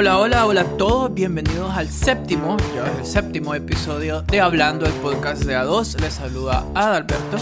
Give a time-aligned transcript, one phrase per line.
[0.00, 4.86] Hola, hola, hola a todos, bienvenidos al séptimo, ya es el séptimo episodio de Hablando,
[4.86, 6.00] el podcast de A2.
[6.00, 7.36] Les saluda Adalberto.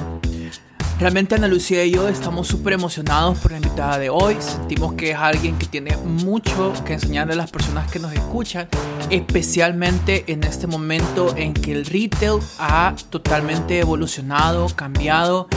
[0.98, 4.38] Realmente Ana Lucía y yo estamos súper emocionados por la invitada de hoy.
[4.40, 8.68] Sentimos que es alguien que tiene mucho que enseñarle a las personas que nos escuchan,
[9.10, 15.48] especialmente en este momento en que el retail ha totalmente evolucionado, cambiado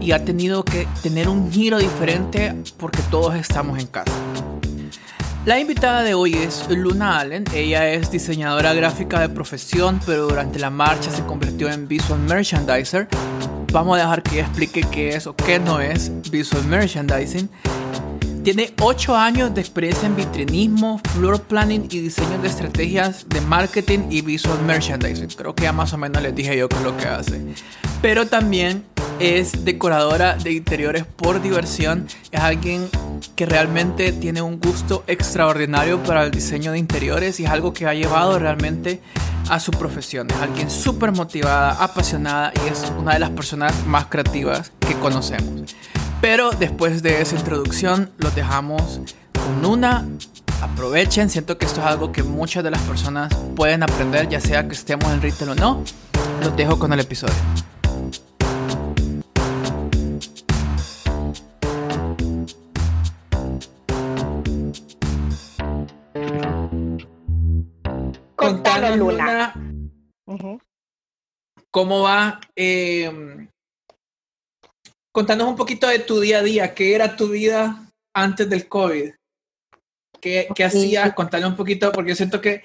[0.00, 4.12] y ha tenido que tener un giro diferente porque todos estamos en casa.
[5.48, 7.42] La invitada de hoy es Luna Allen.
[7.54, 13.08] Ella es diseñadora gráfica de profesión, pero durante la marcha se convirtió en visual merchandiser.
[13.72, 17.48] Vamos a dejar que explique qué es o qué no es visual merchandising.
[18.48, 24.06] Tiene 8 años de experiencia en vitrinismo, floor planning y diseño de estrategias de marketing
[24.08, 25.28] y visual merchandising.
[25.36, 27.42] Creo que ya más o menos les dije yo es lo que hace.
[28.00, 28.84] Pero también
[29.20, 32.06] es decoradora de interiores por diversión.
[32.32, 32.88] Es alguien
[33.36, 37.84] que realmente tiene un gusto extraordinario para el diseño de interiores y es algo que
[37.84, 39.02] ha llevado realmente
[39.50, 40.26] a su profesión.
[40.30, 45.74] Es alguien súper motivada, apasionada y es una de las personas más creativas que conocemos.
[46.20, 49.00] Pero después de esa introducción, los dejamos
[49.32, 50.06] con una.
[50.60, 54.66] Aprovechen, siento que esto es algo que muchas de las personas pueden aprender, ya sea
[54.66, 55.84] que estemos en retail o no.
[56.42, 57.34] Los dejo con el episodio.
[68.34, 69.54] Contanos, Luna.
[71.70, 72.40] ¿Cómo va?
[72.56, 73.48] Eh,
[75.18, 76.74] contanos un poquito de tu día a día.
[76.74, 79.10] ¿Qué era tu vida antes del COVID?
[80.20, 81.12] ¿Qué, qué hacías?
[81.12, 82.62] Contanos un poquito, porque yo siento que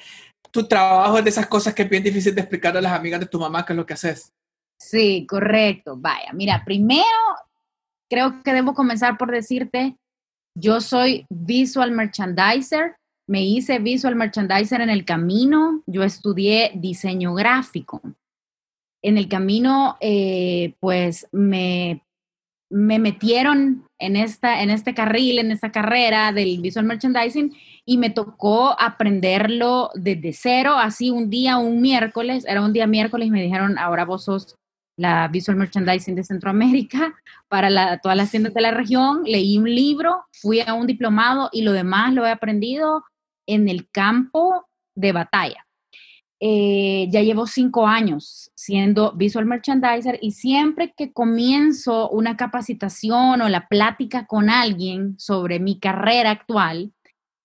[0.51, 3.19] tu trabajo es de esas cosas que es bien difícil de explicar a las amigas
[3.19, 4.31] de tu mamá qué es lo que haces.
[4.79, 5.95] Sí, correcto.
[5.97, 7.03] Vaya, mira, primero
[8.07, 9.95] creo que debo comenzar por decirte,
[10.55, 12.95] yo soy visual merchandiser
[13.27, 18.01] me hice visual merchandiser en el camino, yo estudié diseño gráfico.
[19.01, 22.03] En el camino, eh, pues me,
[22.73, 28.09] me metieron en, esta, en este carril, en esta carrera del visual merchandising y me
[28.09, 33.43] tocó aprenderlo desde cero, así un día, un miércoles, era un día miércoles y me
[33.43, 34.55] dijeron, ahora vos sos
[34.97, 37.13] la Visual Merchandising de Centroamérica
[37.47, 41.61] para todas las tiendas de la región, leí un libro, fui a un diplomado y
[41.61, 43.03] lo demás lo he aprendido
[43.47, 45.62] en el campo de batalla.
[46.45, 53.47] Eh, ya llevo cinco años siendo visual merchandiser y siempre que comienzo una capacitación o
[53.47, 56.91] la plática con alguien sobre mi carrera actual,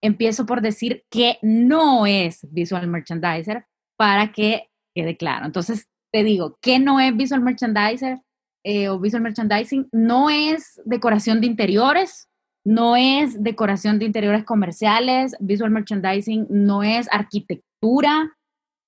[0.03, 3.67] empiezo por decir que no es visual merchandiser
[3.97, 5.47] para que quede claro.
[5.47, 8.19] Entonces, te digo, que no es visual merchandiser
[8.65, 9.89] eh, o visual merchandising?
[9.93, 12.29] No es decoración de interiores,
[12.65, 18.33] no es decoración de interiores comerciales, visual merchandising no es arquitectura,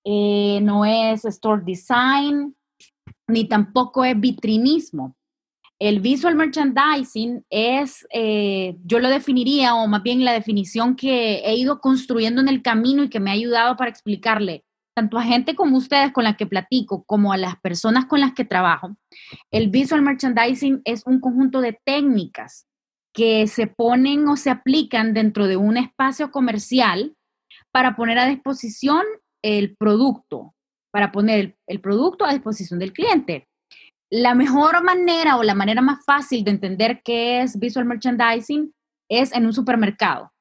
[0.05, 2.55] eh, no es store design,
[3.29, 5.17] ni tampoco es vitrinismo.
[5.79, 11.55] El visual merchandising es, eh, yo lo definiría, o más bien la definición que he
[11.55, 15.55] ido construyendo en el camino y que me ha ayudado para explicarle tanto a gente
[15.55, 18.97] como ustedes con la que platico, como a las personas con las que trabajo.
[19.51, 22.67] El visual merchandising es un conjunto de técnicas
[23.15, 27.17] que se ponen o se aplican dentro de un espacio comercial
[27.73, 29.03] para poner a disposición
[29.43, 30.55] el producto,
[30.93, 33.49] para poner el, producto a disposición del cliente.
[34.11, 38.73] La mejor manera o la manera más fácil de entender qué es visual merchandising
[39.09, 40.33] es en un supermercado.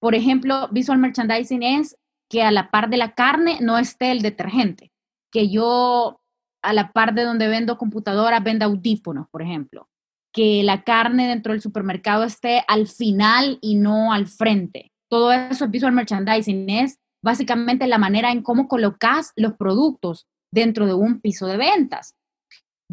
[0.00, 1.96] Por ejemplo, visual merchandising es
[2.30, 4.90] que a la par de la carne no esté el detergente,
[5.30, 6.20] que yo
[6.62, 9.88] a la par de donde vendo computadoras venda audífonos, por ejemplo
[10.32, 14.90] que la carne dentro del supermercado esté al final y no al frente.
[15.08, 20.86] Todo eso es visual merchandising, es básicamente la manera en cómo colocas los productos dentro
[20.86, 22.14] de un piso de ventas.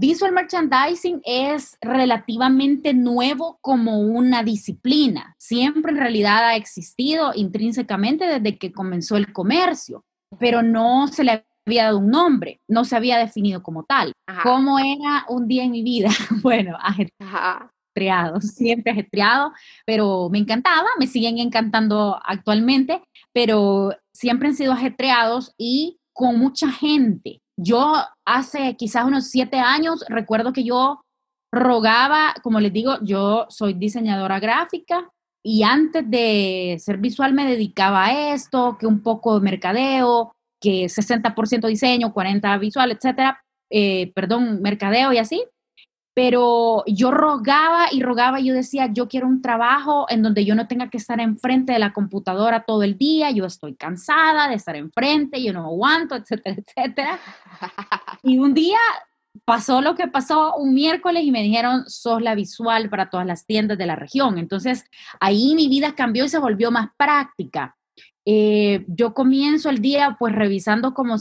[0.02, 5.36] Visual merchandising es relativamente nuevo como una disciplina.
[5.38, 10.06] Siempre en realidad ha existido intrínsecamente desde que comenzó el comercio,
[10.40, 14.14] pero no se le había dado un nombre, no se había definido como tal.
[14.44, 16.10] ¿Cómo era un día en mi vida?
[16.42, 19.52] bueno, ajetreado, siempre ajetreado,
[19.86, 23.02] pero me encantaba, me siguen encantando actualmente,
[23.34, 27.40] pero siempre han sido ajetreados y con mucha gente.
[27.58, 27.94] Yo
[28.26, 31.02] hace quizás unos siete años recuerdo que yo
[31.54, 35.10] rogaba, como les digo, yo soy diseñadora gráfica
[35.42, 40.90] y antes de ser visual me dedicaba a esto, que un poco de mercadeo, que
[40.90, 45.42] 60% diseño, 40% visual, etcétera, eh, perdón, mercadeo y así.
[46.14, 50.68] Pero yo rogaba y rogaba, yo decía, yo quiero un trabajo en donde yo no
[50.68, 54.76] tenga que estar enfrente de la computadora todo el día, yo estoy cansada de estar
[54.76, 57.20] enfrente, yo no aguanto, etcétera, etcétera.
[58.24, 58.80] Y un día
[59.46, 63.46] pasó lo que pasó un miércoles y me dijeron, sos la visual para todas las
[63.46, 64.38] tiendas de la región.
[64.38, 64.86] Entonces,
[65.20, 67.76] ahí mi vida cambió y se volvió más práctica.
[68.26, 71.18] Eh, yo comienzo el día pues revisando como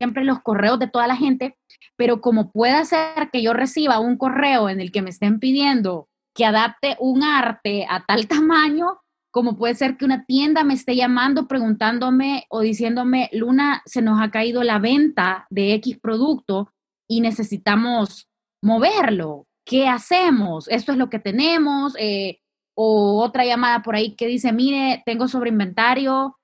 [0.00, 1.58] siempre los correos de toda la gente,
[1.94, 6.08] pero como puede ser que yo reciba un correo en el que me estén pidiendo
[6.34, 8.98] que adapte un arte a tal tamaño,
[9.30, 14.22] como puede ser que una tienda me esté llamando preguntándome o diciéndome, Luna, se nos
[14.22, 16.72] ha caído la venta de X producto
[17.06, 18.26] y necesitamos
[18.62, 19.46] moverlo.
[19.66, 20.66] ¿Qué hacemos?
[20.68, 21.94] Esto es lo que tenemos.
[21.98, 22.40] Eh,
[22.74, 26.38] o otra llamada por ahí que dice, mire, tengo sobre inventario,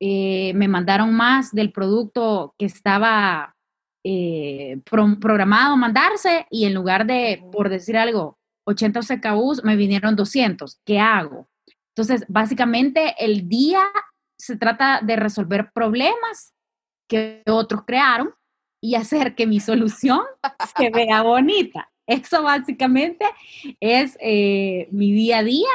[0.00, 3.54] eh, me mandaron más del producto que estaba
[4.02, 10.80] eh, programado mandarse y en lugar de, por decir algo, 80 CKUs, me vinieron 200.
[10.84, 11.48] ¿Qué hago?
[11.94, 13.82] Entonces, básicamente el día
[14.38, 16.54] se trata de resolver problemas
[17.08, 18.32] que otros crearon
[18.82, 20.22] y hacer que mi solución
[20.76, 21.90] se vea bonita.
[22.06, 23.26] Eso básicamente
[23.80, 25.68] es eh, mi día a día,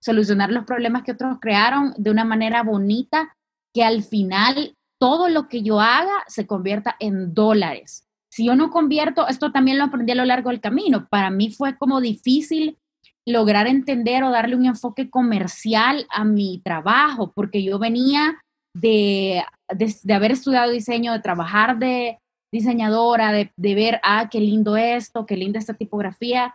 [0.00, 3.35] solucionar los problemas que otros crearon de una manera bonita,
[3.76, 8.06] que al final todo lo que yo haga se convierta en dólares.
[8.32, 11.50] Si yo no convierto, esto también lo aprendí a lo largo del camino, para mí
[11.50, 12.78] fue como difícil
[13.26, 18.40] lograr entender o darle un enfoque comercial a mi trabajo, porque yo venía
[18.74, 22.18] de, de haber estudiado diseño, de trabajar de,
[22.56, 26.54] diseñadora, de, ver, ah, qué lindo esto, qué linda esta tipografía,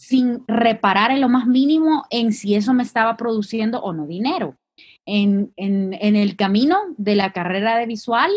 [0.00, 4.56] sin reparar en lo más mínimo en si eso me estaba produciendo o no dinero.
[5.10, 8.30] En, en, el camino de la carrera de visual,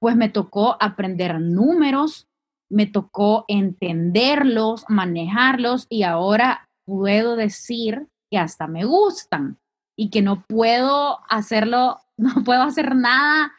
[0.00, 2.26] pues me tocó aprender números,
[2.70, 9.58] me tocó entenderlos, manejarlos y ahora puedo decir que hasta me gustan
[9.96, 13.52] y que no puedo hacerlo, no puedo hacer nada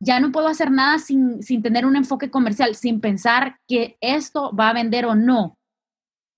[0.00, 4.70] ya no puedo hacer nada sin, tener un enfoque comercial, sin pensar que esto va
[4.70, 5.56] a vender o no.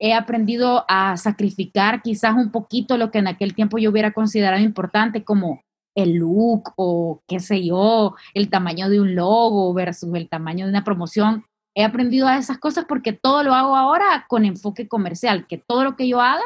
[0.00, 4.62] He aprendido a sacrificar quizás un poquito lo que en aquel tiempo yo hubiera considerado
[4.62, 5.60] importante, como
[5.94, 10.70] el look o qué sé yo, el tamaño de un logo versus el tamaño de
[10.70, 11.44] una promoción.
[11.74, 15.84] He aprendido a esas cosas porque todo lo hago ahora con enfoque comercial, que todo
[15.84, 16.42] lo que yo haga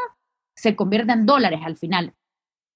[0.56, 2.14] se convierta en dólares al final.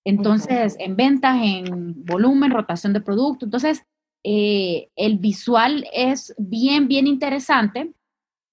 [0.05, 3.45] Entonces, en ventas, en volumen, rotación de producto.
[3.45, 3.83] Entonces,
[4.25, 7.93] eh, el visual es bien, bien interesante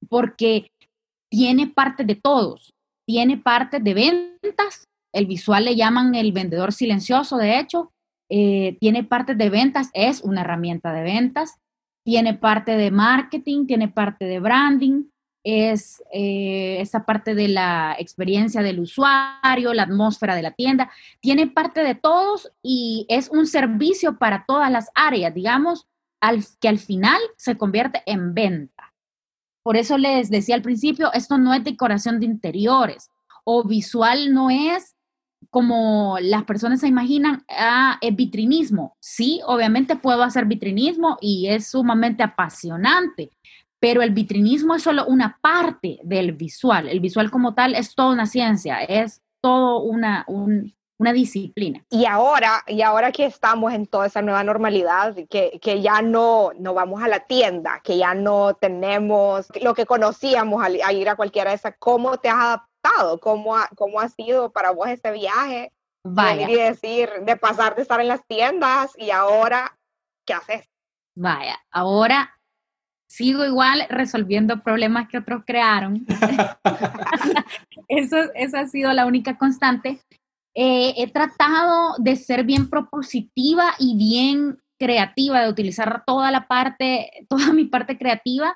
[0.09, 0.71] porque
[1.29, 2.73] tiene parte de todos,
[3.07, 7.91] tiene parte de ventas, el visual le llaman el vendedor silencioso, de hecho,
[8.29, 11.59] eh, tiene parte de ventas, es una herramienta de ventas,
[12.03, 15.05] tiene parte de marketing, tiene parte de branding,
[15.43, 21.47] es eh, esa parte de la experiencia del usuario, la atmósfera de la tienda, tiene
[21.47, 25.87] parte de todos y es un servicio para todas las áreas, digamos,
[26.19, 28.93] al, que al final se convierte en venta.
[29.63, 33.09] Por eso les decía al principio, esto no es decoración de interiores
[33.43, 34.94] o visual no es
[35.49, 38.95] como las personas se imaginan, ah, es vitrinismo.
[38.99, 43.31] Sí, obviamente puedo hacer vitrinismo y es sumamente apasionante,
[43.79, 46.89] pero el vitrinismo es solo una parte del visual.
[46.89, 50.25] El visual como tal es toda una ciencia, es todo una,
[50.97, 51.85] una disciplina.
[51.89, 56.51] Y ahora, y ahora que estamos en toda esa nueva normalidad, que, que ya no,
[56.57, 61.15] no vamos a la tienda, que ya no tenemos lo que conocíamos a, ir a
[61.15, 62.74] cualquiera de esas, ¿cómo te has adaptado?
[63.21, 65.71] ¿Cómo ha, cómo ha sido para vos este viaje?
[66.03, 66.49] Vaya.
[66.49, 69.77] Y decir, de pasar de estar en las tiendas y ahora,
[70.25, 70.69] ¿qué haces?
[71.15, 72.35] Vaya, ahora
[73.07, 76.05] sigo igual resolviendo problemas que otros crearon.
[77.87, 80.01] eso, esa ha sido la única constante.
[80.53, 87.09] Eh, he tratado de ser bien propositiva y bien creativa, de utilizar toda la parte,
[87.29, 88.55] toda mi parte creativa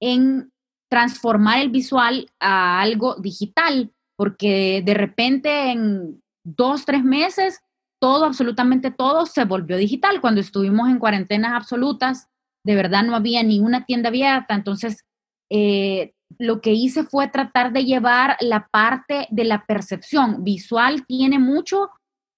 [0.00, 0.52] en
[0.88, 7.60] transformar el visual a algo digital, porque de repente en dos, tres meses,
[8.00, 10.20] todo, absolutamente todo se volvió digital.
[10.20, 12.28] Cuando estuvimos en cuarentenas absolutas,
[12.64, 15.04] de verdad no había ni una tienda abierta, entonces
[15.50, 20.44] eh, lo que hice fue tratar de llevar la parte de la percepción.
[20.44, 21.90] Visual tiene mucho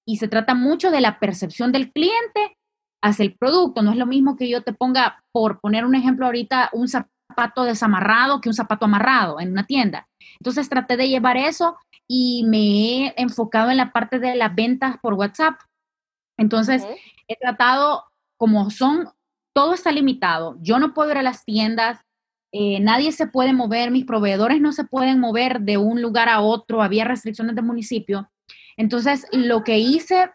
[0.06, 2.56] y se trata mucho de la percepción del cliente
[3.02, 3.82] hacia el producto.
[3.82, 7.17] No es lo mismo que yo te ponga, por poner un ejemplo ahorita, un zapato
[7.64, 10.08] desamarrado que un zapato amarrado en una tienda.
[10.40, 14.96] Entonces traté de llevar eso y me he enfocado en la parte de las ventas
[15.02, 15.60] por WhatsApp.
[16.38, 16.86] Entonces
[17.26, 18.04] he tratado,
[18.36, 19.10] como son
[19.54, 20.56] todo está limitado.
[20.60, 22.00] Yo no puedo ir a las tiendas,
[22.52, 26.40] eh, nadie se puede mover, mis proveedores no se pueden mover de un lugar a
[26.40, 28.30] otro, había restricciones de municipio.
[28.76, 30.30] Entonces, lo que hice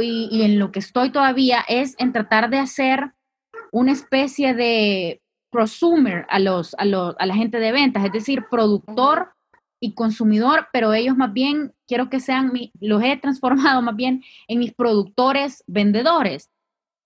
[0.00, 3.14] y, y en lo que estoy todavía es en tratar de hacer
[3.72, 5.21] una especie de
[5.52, 9.34] prosumer a, los, a, los, a la gente de ventas, es decir, productor
[9.80, 14.58] y consumidor, pero ellos más bien quiero que sean, los he transformado más bien en
[14.58, 16.50] mis productores vendedores.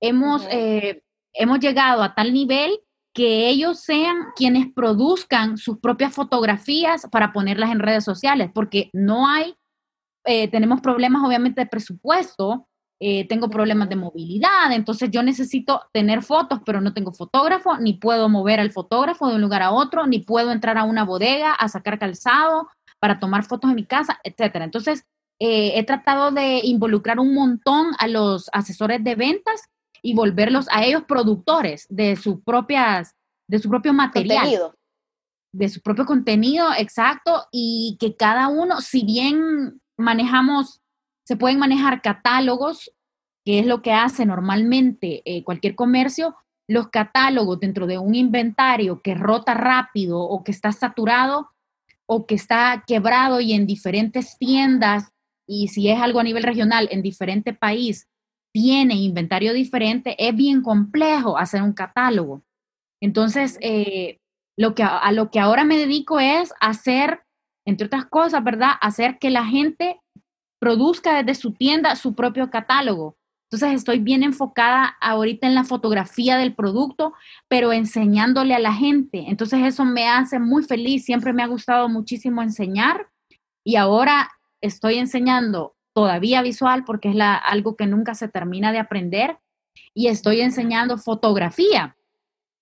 [0.01, 2.79] Hemos, eh, hemos llegado a tal nivel
[3.15, 9.27] que ellos sean quienes produzcan sus propias fotografías para ponerlas en redes sociales, porque no
[9.27, 9.55] hay,
[10.27, 16.23] eh, tenemos problemas obviamente de presupuesto, eh, tengo problemas de movilidad, entonces yo necesito tener
[16.23, 20.07] fotos, pero no tengo fotógrafo, ni puedo mover al fotógrafo de un lugar a otro,
[20.07, 24.19] ni puedo entrar a una bodega a sacar calzado para tomar fotos en mi casa,
[24.25, 24.65] etcétera.
[24.65, 25.05] Entonces,
[25.39, 29.69] eh, he tratado de involucrar un montón a los asesores de ventas
[30.01, 33.15] y volverlos a ellos productores de sus propias,
[33.47, 34.73] de su propio material.
[35.53, 40.81] De su propio contenido, exacto, y que cada uno, si bien manejamos
[41.27, 42.93] se pueden manejar catálogos,
[43.45, 46.37] que es lo que hace normalmente eh, cualquier comercio.
[46.69, 51.51] Los catálogos dentro de un inventario que rota rápido o que está saturado
[52.07, 55.11] o que está quebrado y en diferentes tiendas,
[55.49, 58.09] y si es algo a nivel regional, en diferente país,
[58.53, 62.45] tiene inventario diferente, es bien complejo hacer un catálogo.
[63.03, 64.21] Entonces, eh,
[64.57, 67.23] lo que, a lo que ahora me dedico es hacer,
[67.67, 68.71] entre otras cosas, ¿verdad?
[68.81, 70.01] Hacer que la gente
[70.59, 73.17] produzca desde su tienda su propio catálogo.
[73.51, 77.15] Entonces estoy bien enfocada ahorita en la fotografía del producto,
[77.47, 79.25] pero enseñándole a la gente.
[79.29, 81.05] Entonces eso me hace muy feliz.
[81.05, 83.09] Siempre me ha gustado muchísimo enseñar
[83.65, 89.39] y ahora estoy enseñando todavía visual porque es algo que nunca se termina de aprender
[89.95, 91.97] y estoy enseñando fotografía,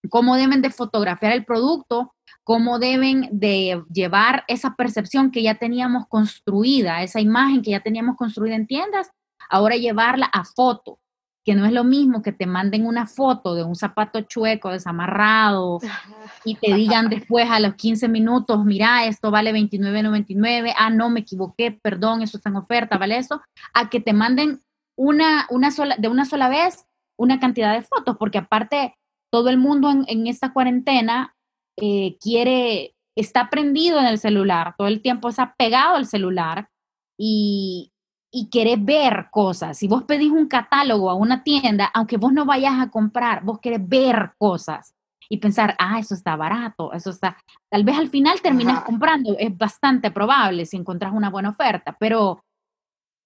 [0.09, 6.07] cómo deben de fotografiar el producto, cómo deben de llevar esa percepción que ya teníamos
[6.09, 9.11] construida, esa imagen que ya teníamos construida en tiendas,
[9.49, 10.99] ahora llevarla a foto,
[11.45, 15.79] que no es lo mismo que te manden una foto de un zapato chueco, desamarrado,
[16.45, 21.21] y te digan después a los 15 minutos, mira, esto vale 29.99, ah, no, me
[21.21, 23.43] equivoqué, perdón, eso está en oferta, ¿vale eso?
[23.75, 24.61] A que te manden
[24.97, 28.95] una, una sola, de una sola vez una cantidad de fotos, porque aparte
[29.35, 31.35] todo el mundo en, en esta cuarentena
[31.77, 36.69] eh, quiere, está prendido en el celular, todo el tiempo está pegado al celular
[37.19, 37.91] y,
[38.31, 39.77] y quiere ver cosas.
[39.77, 43.59] Si vos pedís un catálogo a una tienda, aunque vos no vayas a comprar, vos
[43.59, 44.95] querés ver cosas
[45.29, 47.37] y pensar, ah, eso está barato, eso está,
[47.69, 52.45] tal vez al final terminas comprando, es bastante probable si encontrás una buena oferta, pero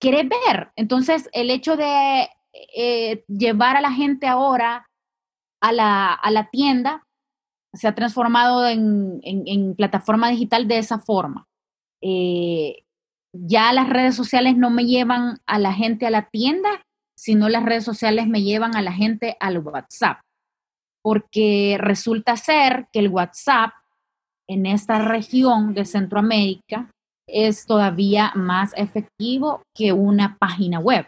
[0.00, 0.70] querés ver.
[0.74, 2.30] Entonces, el hecho de
[2.74, 4.87] eh, llevar a la gente ahora
[5.60, 7.04] a la, a la tienda
[7.72, 11.46] se ha transformado en, plataforma digital de esa forma.
[12.02, 12.82] Eh,
[13.32, 16.68] ya las redes sociales no me llevan a la gente a la tienda,
[17.16, 20.20] sino las redes sociales me llevan a la gente al WhatsApp.
[21.02, 23.72] Porque resulta ser que el WhatsApp
[24.48, 26.90] en esta región de Centroamérica
[27.28, 31.06] es todavía más efectivo que una página web.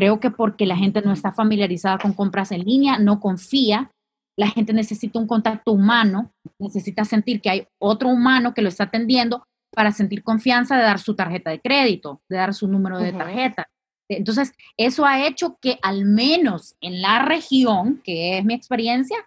[0.00, 3.90] Creo que porque la gente no está familiarizada con compras en línea, no confía.
[4.34, 8.84] La gente necesita un contacto humano, necesita sentir que hay otro humano que lo está
[8.84, 13.12] atendiendo para sentir confianza de dar su tarjeta de crédito, de dar su número de
[13.12, 13.68] tarjeta.
[14.08, 19.18] Entonces, eso ha hecho que al menos en la región, que es mi experiencia,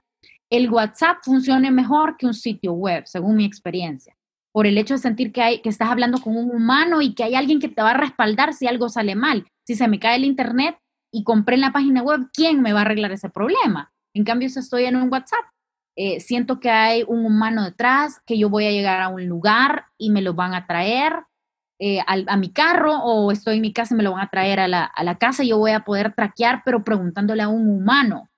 [0.49, 4.17] el WhatsApp funcione mejor que un sitio web, según mi experiencia,
[4.53, 7.24] por el hecho de sentir que, hay, que estás hablando con un humano y que
[7.24, 9.48] hay alguien que te va a respaldar si algo sale mal.
[9.65, 10.77] Si se me cae el internet
[11.12, 13.91] y compré en la página web, ¿quién me va a arreglar ese problema?
[14.15, 15.43] En cambio, si estoy en un WhatsApp,
[15.95, 19.88] eh, siento que hay un humano detrás, que yo voy a llegar a un lugar
[19.98, 21.13] y me lo van a traer
[21.79, 24.60] eh, a, mi carro o estoy en mi casa y me lo van a traer
[24.60, 27.67] a la, a la casa y yo voy a poder traquear, pero preguntándole a un
[27.69, 28.29] humano.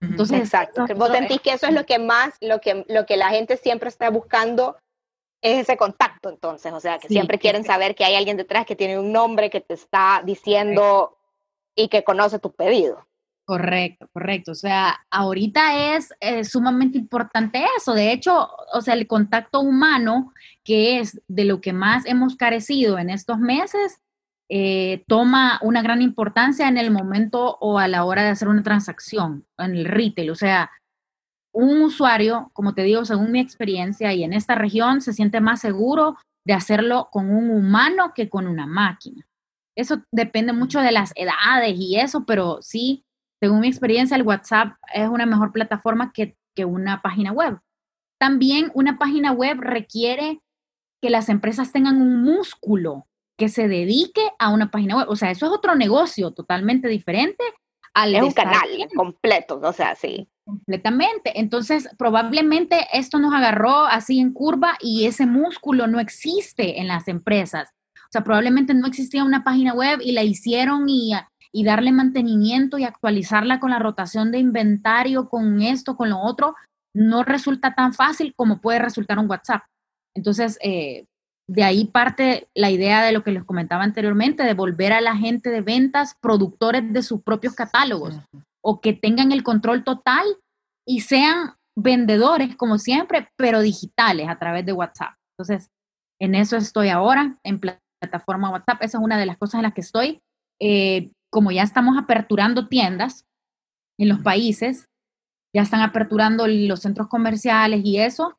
[0.00, 0.86] Entonces, Exacto.
[0.96, 3.88] Vos sentís que eso es lo que más, lo que, lo que la gente siempre
[3.88, 4.76] está buscando
[5.40, 8.76] es ese contacto, entonces, o sea, que siempre quieren saber que hay alguien detrás que
[8.76, 11.16] tiene un nombre que te está diciendo
[11.76, 13.06] y que conoce tu pedido.
[13.48, 14.52] Correcto, correcto.
[14.52, 17.94] O sea, ahorita es eh, sumamente importante eso.
[17.94, 22.98] De hecho, o sea, el contacto humano, que es de lo que más hemos carecido
[22.98, 24.00] en estos meses,
[24.50, 28.62] eh, toma una gran importancia en el momento o a la hora de hacer una
[28.62, 30.30] transacción en el retail.
[30.30, 30.70] O sea,
[31.52, 35.60] un usuario, como te digo, según mi experiencia y en esta región, se siente más
[35.60, 39.26] seguro de hacerlo con un humano que con una máquina.
[39.76, 43.04] Eso depende mucho de las edades y eso, pero sí
[43.40, 47.60] según mi experiencia, el WhatsApp es una mejor plataforma que, una página web.
[48.20, 50.40] también una página web requiere
[51.00, 53.06] que las empresas tengan un músculo
[53.38, 55.06] que se dedique a una página web.
[55.08, 57.44] O sea, eso es otro negocio totalmente diferente
[57.94, 60.28] al Es un canal completo, o sea, sí.
[60.48, 61.38] Completamente.
[61.38, 67.06] Entonces, probablemente esto nos agarró así en curva y ese músculo no existe en las
[67.06, 67.68] empresas.
[67.96, 71.12] O sea, probablemente no existía una página web y la hicieron y,
[71.52, 76.54] y darle mantenimiento y actualizarla con la rotación de inventario, con esto, con lo otro,
[76.94, 79.64] no resulta tan fácil como puede resultar un WhatsApp.
[80.16, 81.04] Entonces, eh,
[81.46, 85.14] de ahí parte la idea de lo que les comentaba anteriormente, de volver a la
[85.14, 88.18] gente de ventas productores de sus propios catálogos
[88.64, 90.24] o que tengan el control total
[90.86, 95.14] y sean vendedores como siempre, pero digitales a través de WhatsApp.
[95.36, 95.70] Entonces,
[96.20, 98.82] en eso estoy ahora, en plataforma WhatsApp.
[98.82, 100.20] Esa es una de las cosas en las que estoy.
[100.60, 103.24] Eh, como ya estamos aperturando tiendas
[103.98, 104.86] en los países,
[105.54, 108.38] ya están aperturando los centros comerciales y eso,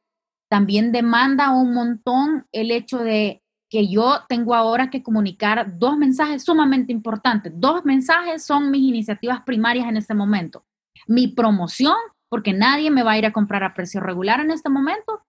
[0.49, 6.43] también demanda un montón el hecho de que yo tengo ahora que comunicar dos mensajes
[6.43, 7.53] sumamente importantes.
[7.55, 10.65] Dos mensajes son mis iniciativas primarias en este momento.
[11.05, 11.95] Mi promoción,
[12.29, 15.23] porque nadie me va a ir a comprar a precio regular en este momento,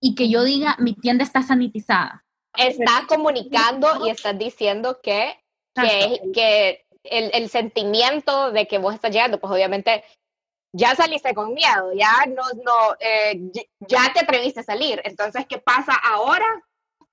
[0.00, 2.24] y que yo diga, mi tienda está sanitizada.
[2.56, 5.38] Está comunicando y estás diciendo que,
[5.74, 10.02] que, que el, el, sentimiento de que vos estás llegando, pues obviamente
[10.72, 13.50] ya saliste con miedo, ya no, no, eh,
[13.80, 15.00] ya te atreviste a salir.
[15.04, 16.46] Entonces, ¿qué pasa ahora?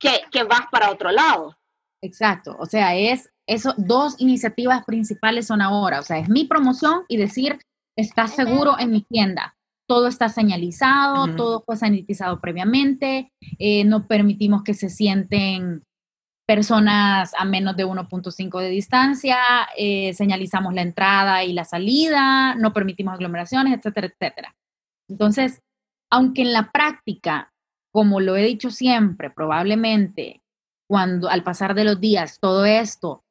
[0.04, 1.58] Que, que vas para otro lado.
[2.02, 7.04] Exacto, o sea, es eso, dos iniciativas principales son ahora, o sea, es mi promoción
[7.08, 7.60] y decir,
[7.98, 9.56] estás seguro en mi tienda.
[9.88, 15.84] Todo está señalizado, todo fue sanitizado previamente, eh, no permitimos que se sienten
[16.46, 19.38] personas a menos de 1.5 de distancia,
[19.78, 24.56] eh, señalizamos la entrada y la salida, no permitimos aglomeraciones, etcétera, etcétera.
[25.10, 25.62] Entonces,
[26.10, 27.53] aunque en la práctica,
[27.94, 30.42] como lo he dicho siempre, probablemente
[30.90, 33.24] cuando al pasar de los días todo esto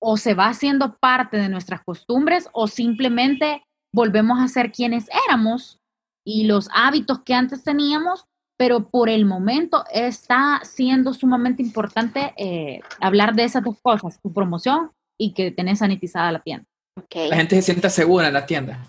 [0.00, 5.78] o se va haciendo parte de nuestras costumbres o simplemente volvemos a ser quienes éramos
[6.24, 12.80] y los hábitos que antes teníamos pero por el momento está siendo sumamente importante eh,
[13.00, 16.66] hablar de esas dos cosas, tu promoción y que tenés sanitizada la tienda.
[17.14, 18.88] La gente se sienta segura en la tienda.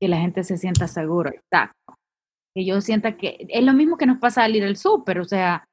[0.00, 1.94] Que la gente se sienta segura, exacto.
[2.54, 5.24] Que yo sienta que es lo mismo que nos pasa al ir al súper, o
[5.24, 5.68] sea,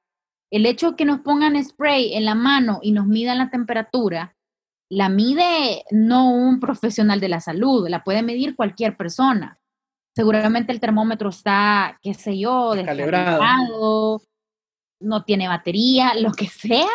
[0.52, 4.36] el hecho de que nos pongan spray en la mano y nos midan la temperatura,
[4.92, 9.60] la mide no un profesional de la salud, la puede medir cualquier persona
[10.20, 14.22] seguramente el termómetro está, qué sé yo, descalibrado,
[15.02, 16.90] no tiene batería, lo que sea,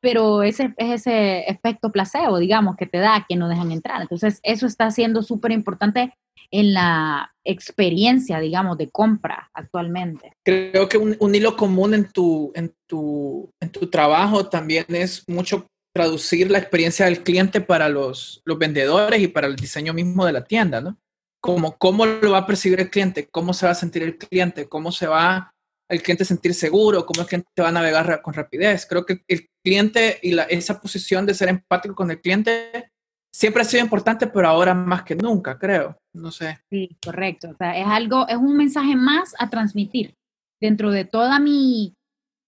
[0.00, 4.00] pero ese es ese efecto placebo, digamos, que te da que no dejan entrar.
[4.00, 6.14] Entonces, eso está siendo súper importante
[6.52, 10.32] en la experiencia, digamos, de compra actualmente.
[10.44, 15.66] Creo que un, hilo común en tu, en, tu, en tu trabajo también es mucho
[15.94, 20.32] traducir la experiencia del cliente para los, los vendedores y para el diseño mismo de
[20.32, 20.98] la tienda, ¿no?
[21.40, 24.68] como cómo lo va a percibir el cliente, cómo se va a sentir el cliente,
[24.68, 25.54] cómo se va
[25.88, 28.86] el cliente sentir seguro, cómo el cliente va a navegar con rapidez.
[28.86, 32.92] Creo que el cliente y esa posición de ser empático con el cliente
[33.32, 35.96] siempre ha sido importante, pero ahora más que nunca, creo.
[36.12, 36.60] No sé.
[36.70, 37.50] Sí, correcto.
[37.50, 40.14] O sea, es algo, es un mensaje más a transmitir
[40.60, 41.94] dentro de toda mi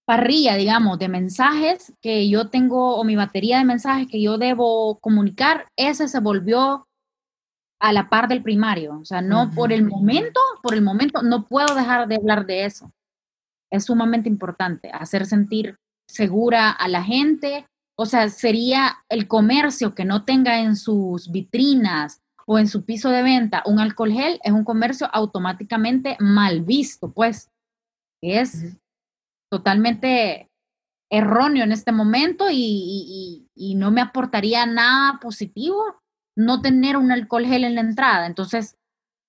[0.05, 4.99] parrilla, digamos, de mensajes que yo tengo o mi batería de mensajes que yo debo
[4.99, 6.87] comunicar, ese se volvió
[7.79, 8.99] a la par del primario.
[8.99, 12.65] O sea, no por el momento, por el momento no puedo dejar de hablar de
[12.65, 12.91] eso.
[13.71, 17.65] Es sumamente importante hacer sentir segura a la gente.
[17.95, 23.09] O sea, sería el comercio que no tenga en sus vitrinas o en su piso
[23.09, 27.49] de venta un alcohol gel, es un comercio automáticamente mal visto, pues.
[28.21, 28.77] Es
[29.51, 30.49] totalmente
[31.11, 36.03] erróneo en este momento y, y no me aportaría nada positivo
[36.35, 38.25] no tener un alcohol gel en la entrada.
[38.25, 38.77] Entonces,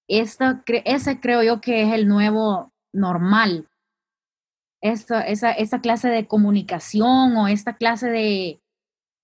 [0.09, 3.69] esta, ese creo yo que es el nuevo normal.
[4.85, 8.61] Esa, esa clase de comunicación o esta clase de,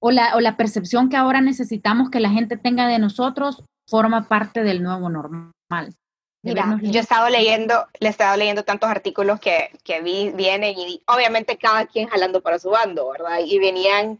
[0.00, 4.26] o la, o la percepción que ahora necesitamos que la gente tenga de nosotros forma
[4.26, 5.94] parte del nuevo normal.
[6.42, 10.78] Mira, yo he estado leyendo, le he estado leyendo tantos artículos que, que vi, vienen
[10.78, 13.40] y obviamente cada quien jalando para su bando, ¿verdad?
[13.44, 14.18] Y venían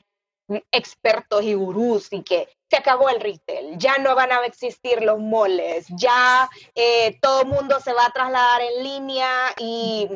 [0.70, 5.18] expertos y gurús y que se acabó el retail, ya no van a existir los
[5.18, 10.09] moles, ya eh, todo el mundo se va a trasladar en línea y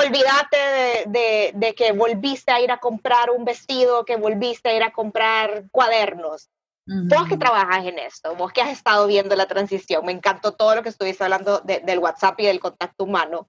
[0.00, 4.92] olvídate de, que volviste a ir a comprar un vestido, que volviste a ir a
[4.92, 6.48] comprar cuadernos.
[6.86, 10.74] Vos que trabajas en esto, vos que has estado viendo la transición, me encantó todo
[10.74, 13.48] lo que estuviste hablando del WhatsApp y del contacto humano.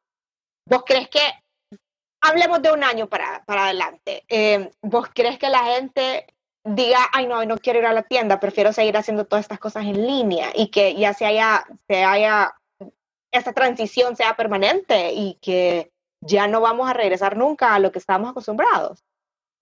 [0.65, 1.21] ¿vos crees que,
[2.21, 6.27] hablemos de un año para, para adelante, eh, ¿vos crees que la gente
[6.63, 9.85] diga, ay no, no quiero ir a la tienda, prefiero seguir haciendo todas estas cosas
[9.85, 12.53] en línea y que ya se haya, se haya,
[13.31, 15.90] esta transición sea permanente y que
[16.21, 19.03] ya no vamos a regresar nunca a lo que estábamos acostumbrados?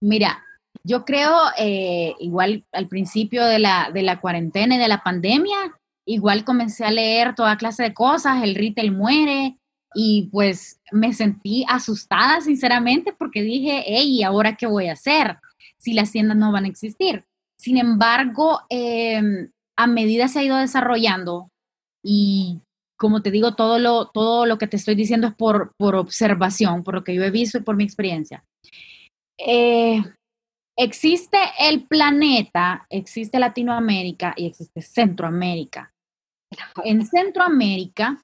[0.02, 0.43] Mira,
[0.84, 5.58] yo creo, eh, igual al principio de la, de la cuarentena y de la pandemia,
[6.06, 9.60] igual comencé a leer toda clase de cosas, el retail muere,
[9.93, 15.38] y pues me sentí asustada, sinceramente, porque dije, hey, ¿ahora qué voy a hacer
[15.78, 17.26] si las tiendas no van a existir?
[17.58, 21.52] Sin embargo, em, a medida se ha ido desarrollando
[22.04, 22.62] y
[23.00, 26.84] como te digo, todo lo, todo lo que te estoy diciendo es por, por observación,
[26.84, 28.44] por lo que yo he visto y por mi experiencia.
[29.38, 30.04] Eh,
[30.78, 35.94] existe el planeta, existe Latinoamérica y existe Centroamérica.
[36.84, 38.22] En Centroamérica,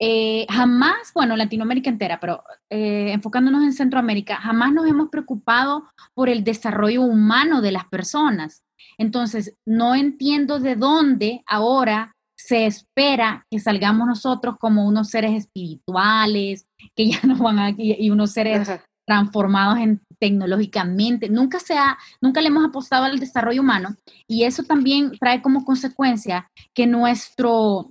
[0.00, 6.28] eh, jamás, bueno, Latinoamérica entera, pero eh, enfocándonos en Centroamérica, jamás nos hemos preocupado por
[6.28, 8.64] el desarrollo humano de las personas.
[8.98, 16.66] Entonces, no entiendo de dónde ahora se espera que salgamos nosotros como unos seres espirituales,
[16.96, 18.68] que ya no van aquí, y unos seres
[19.06, 21.28] transformados en, tecnológicamente.
[21.28, 25.64] Nunca, se ha, nunca le hemos apostado al desarrollo humano y eso también trae como
[25.64, 27.90] consecuencia que nuestro,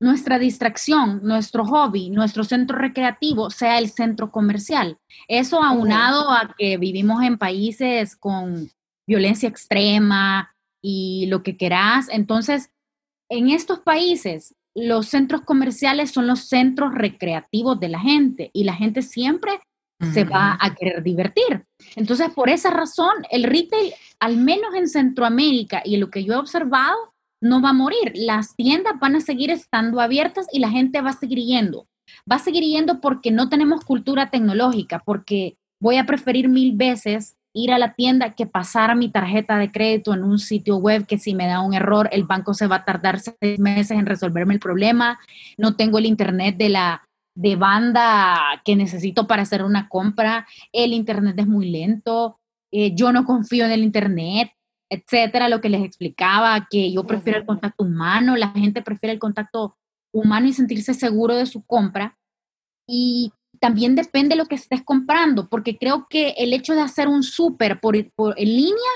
[0.00, 4.98] nuestra distracción, nuestro hobby, nuestro centro recreativo sea el centro comercial.
[5.28, 8.70] Eso aunado a que vivimos en países con
[9.06, 12.08] violencia extrema y lo que querás.
[12.10, 12.71] Entonces,
[13.32, 18.74] en estos países, los centros comerciales son los centros recreativos de la gente y la
[18.74, 19.52] gente siempre
[20.12, 21.64] se va a querer divertir.
[21.94, 26.36] Entonces, por esa razón, el retail, al menos en Centroamérica y lo que yo he
[26.36, 26.96] observado,
[27.40, 28.12] no va a morir.
[28.16, 31.86] Las tiendas van a seguir estando abiertas y la gente va a seguir yendo.
[32.30, 37.36] Va a seguir yendo porque no tenemos cultura tecnológica, porque voy a preferir mil veces
[37.54, 41.18] ir a la tienda que pasar mi tarjeta de crédito en un sitio web que
[41.18, 44.54] si me da un error, el banco se va a tardar seis meses en resolverme
[44.54, 45.18] el problema.
[45.58, 47.02] No tengo el internet de la
[47.34, 52.38] de banda que necesito para hacer una compra, el internet es muy lento,
[52.70, 54.52] eh, yo no confío en el internet,
[54.90, 59.18] etcétera, lo que les explicaba, que yo prefiero el contacto humano, la gente prefiere el
[59.18, 59.76] contacto
[60.12, 62.18] humano y sentirse seguro de su compra.
[62.86, 67.06] Y también depende de lo que estés comprando, porque creo que el hecho de hacer
[67.06, 68.92] un súper por, en línea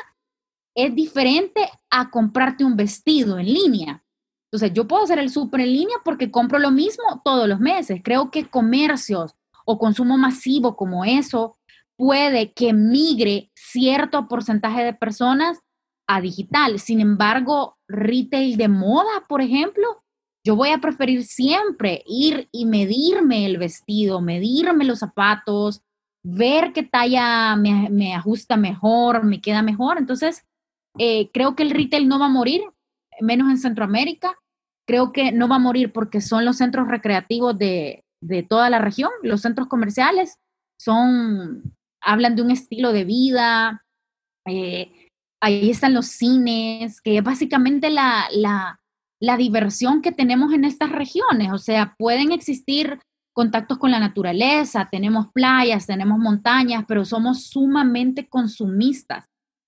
[0.74, 4.02] es diferente a comprarte un vestido en línea.
[4.50, 8.00] Entonces, yo puedo hacer el súper en línea porque compro lo mismo todos los meses.
[8.02, 11.57] Creo que comercios o consumo masivo como eso
[11.96, 15.61] puede que migre cierto porcentaje de personas
[16.09, 16.81] a digital.
[16.81, 20.02] Sin embargo, retail de moda, por ejemplo,
[20.46, 25.82] yo voy a preferir siempre ir y medirme el vestido, medirme los zapatos,
[26.22, 29.98] ver qué talla me, ajusta mejor, me queda mejor.
[29.98, 30.44] Entonces,
[31.00, 32.62] eh, creo que el retail no va a morir,
[33.20, 34.38] menos en Centroamérica.
[34.87, 38.04] Creo que no va a morir porque son los centros recreativos de,
[38.48, 40.38] toda la región, los centros comerciales
[40.78, 43.85] son, hablan de un estilo de vida,
[44.46, 45.11] eh,
[45.42, 48.28] ahí están los cines, que básicamente la
[49.37, 52.98] diversión que tenemos en estas regiones, o sea, pueden existir
[53.33, 59.26] contactos con la naturaleza, tenemos playas, tenemos montañas, pero somos sumamente consumistas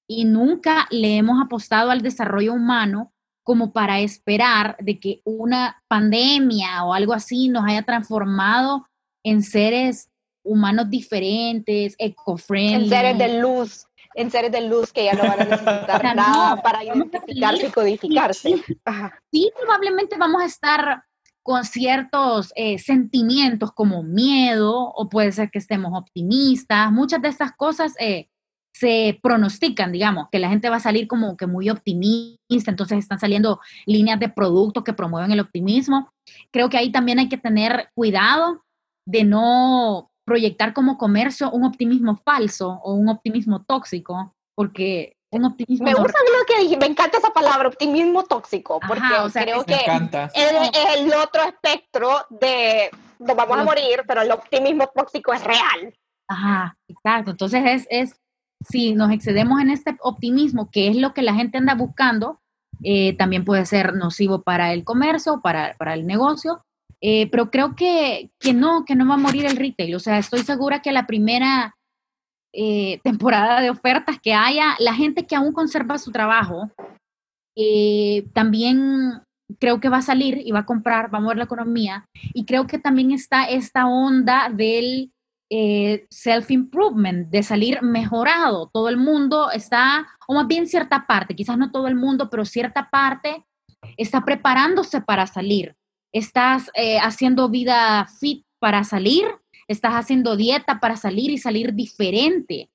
[0.08, 3.12] y nunca le hemos apostado al desarrollo humano
[3.44, 8.87] como para esperar de que una pandemia o algo así nos haya transformado
[9.22, 10.11] en seres
[10.42, 12.84] humanos diferentes, eco-friendly.
[12.84, 13.88] En seres de luz,
[14.18, 18.64] en seres de luz que ya no van a necesitar nada para identificarse y codificarse.
[19.31, 21.04] Sí, probablemente vamos a estar
[21.42, 26.90] con ciertos eh, sentimientos como miedo o puede ser que estemos optimistas.
[26.90, 28.28] Muchas de estas cosas eh,
[28.74, 33.18] se pronostican, digamos, que la gente va a salir como que muy optimista, entonces están
[33.18, 36.12] saliendo líneas de productos que promueven el optimismo.
[36.50, 38.64] Creo que ahí también hay que tener cuidado
[39.07, 45.84] de no proyectar como comercio un optimismo falso o un optimismo tóxico, porque un optimismo...
[45.84, 50.98] Me gusta lo que dije, me encanta esa palabra, optimismo tóxico, porque creo que es,
[50.98, 55.94] el otro espectro de nos vamos a morir, pero el optimismo tóxico es real.
[56.28, 57.32] Ajá, exacto.
[57.32, 58.20] Entonces es, es
[58.68, 62.40] si nos excedemos en este optimismo, que es lo que la gente anda buscando,
[62.84, 66.64] eh, también puede ser nocivo para el comercio, para, para el negocio.
[67.00, 69.94] Eh, pero creo que, que, no, que no va a morir el retail.
[69.94, 71.76] O sea, estoy segura que la primera
[72.52, 76.70] eh, temporada de ofertas que haya, la gente que aún conserva su trabajo,
[78.34, 79.20] también
[79.58, 82.06] creo que va a salir y va a comprar, va a mover la economía.
[82.34, 85.12] Y creo que también está esta onda del
[85.50, 88.68] eh, self-improvement, de salir mejorado.
[88.72, 92.44] Todo el mundo está, o más bien cierta parte, quizás no todo el mundo, pero
[92.44, 93.44] cierta parte
[93.96, 95.74] está preparándose para salir.
[96.12, 99.27] Estás eh, haciendo vida fit para salir,
[99.66, 102.71] estás haciendo dieta para salir y salir diferente,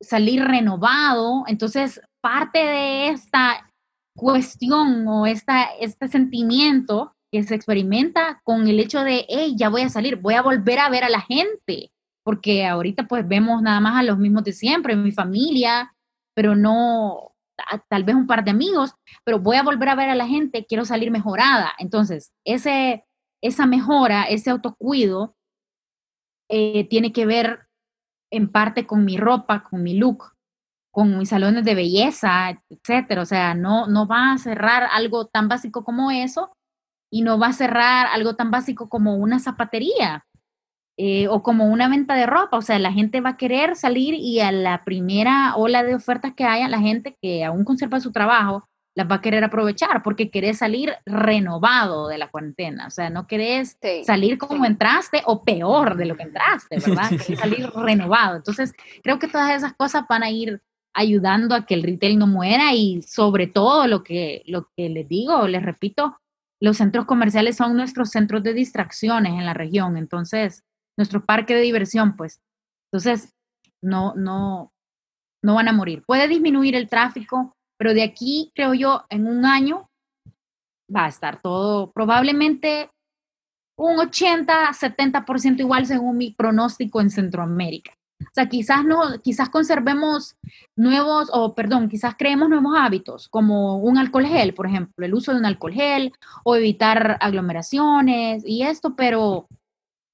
[0.00, 1.44] salir renovado.
[1.46, 3.72] Entonces, parte de esta
[4.16, 9.82] cuestión o esta, este sentimiento que se experimenta con el hecho de, hey, ya voy
[9.82, 11.92] a salir, voy a volver a ver a la gente,
[12.24, 15.94] porque ahorita pues vemos nada más a los mismos de siempre, mi familia,
[16.34, 17.34] pero no,
[17.88, 18.94] tal vez un par de amigos,
[19.24, 21.72] pero voy a volver a ver a la gente, quiero salir mejorada.
[21.78, 23.04] Entonces, ese,
[23.42, 25.36] esa mejora, ese autocuido,
[26.50, 27.68] eh, tiene que ver
[28.30, 30.32] en parte con mi ropa, con mi look,
[30.90, 33.22] con mis salones de belleza, etcétera.
[33.22, 36.52] O sea, no, no va a cerrar algo tan básico como eso
[37.10, 40.26] y no va a cerrar algo tan básico como una zapatería
[41.00, 42.58] eh, o como una venta de ropa.
[42.58, 46.34] O sea, la gente va a querer salir y a la primera ola de ofertas
[46.34, 50.28] que haya, la gente que aún conserva su trabajo las va a querer aprovechar porque
[50.28, 52.88] querés salir renovado de la cuarentena.
[52.88, 57.08] O sea, no querés salir como entraste o peor de lo que entraste, ¿verdad?
[57.24, 58.36] Querés salir renovado.
[58.36, 58.72] Entonces,
[59.04, 60.60] creo que todas esas cosas van a ir
[60.94, 65.06] ayudando a que el retail no muera y sobre todo lo que, lo que les
[65.06, 66.18] digo, les repito,
[66.60, 70.64] los centros comerciales son nuestros centros de distracciones en la región, entonces,
[70.98, 72.40] nuestro parque de diversión, pues,
[72.92, 73.32] entonces,
[73.82, 74.72] no, no,
[75.42, 76.02] no van a morir.
[76.04, 79.88] Puede disminuir el tráfico, pero de aquí, creo yo, en un año
[80.94, 82.90] va a estar todo probablemente
[83.78, 87.92] un 80, 70% igual según mi pronóstico en Centroamérica.
[88.20, 90.34] O sea, quizás no, quizás conservemos
[90.76, 95.32] nuevos, o perdón, quizás creemos nuevos hábitos, como un alcohol gel, por ejemplo, el uso
[95.32, 99.46] de un alcohol gel o evitar aglomeraciones y esto, pero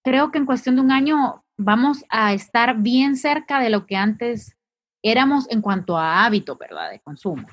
[0.05, 3.97] creo que en cuestión de un año vamos a estar bien cerca de lo que
[3.97, 4.57] antes
[5.03, 7.47] éramos en cuanto a hábito, ¿verdad?, de consumo.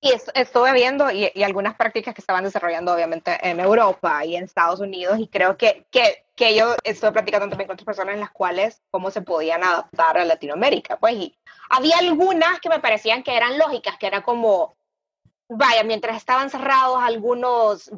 [0.00, 4.80] Y estuve viendo y, algunas prácticas que estaban desarrollando obviamente en Europa y en Estados
[4.80, 8.30] Unidos y creo que, que, que yo estuve platicando también con otras personas en las
[8.30, 10.98] cuales cómo se podían adaptar a Latinoamérica.
[10.98, 11.38] Pues y
[11.70, 14.76] había algunas que me parecían que eran lógicas, que era como,
[15.48, 17.90] vaya, mientras estaban cerrados algunos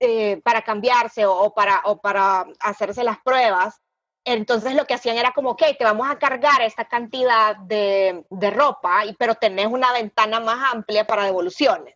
[0.00, 3.80] eh, para cambiarse o, para, o para hacerse las pruebas,
[4.24, 8.50] entonces lo que hacían era como, ok, te vamos a cargar esta cantidad de, de
[8.50, 11.94] ropa, y, pero tenés una ventana más amplia para devoluciones,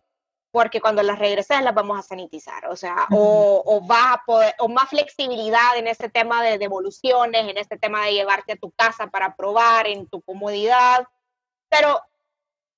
[0.51, 4.53] porque cuando las regreses las vamos a sanitizar, o sea, o, o vas a poder,
[4.59, 8.71] o más flexibilidad en este tema de devoluciones, en este tema de llevarte a tu
[8.71, 11.07] casa para probar en tu comodidad,
[11.67, 12.01] pero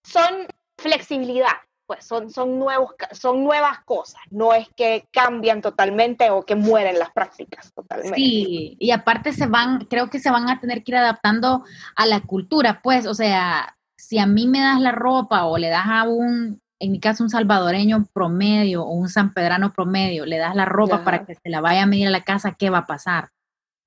[0.04, 1.58] son flexibilidad
[1.92, 6.98] pues son, son, nuevos, son nuevas cosas, no es que cambian totalmente o que mueren
[6.98, 8.16] las prácticas totalmente.
[8.16, 11.66] Sí, y aparte se van, creo que se van a tener que ir adaptando
[11.98, 15.68] a la cultura, pues, o sea, si a mí me das la ropa o le
[15.68, 20.56] das a un, en mi caso, un salvadoreño promedio o un sanpedrano promedio, le das
[20.56, 22.88] la ropa para que se la vaya a medir a la casa, ¿qué va a
[22.88, 23.32] pasar?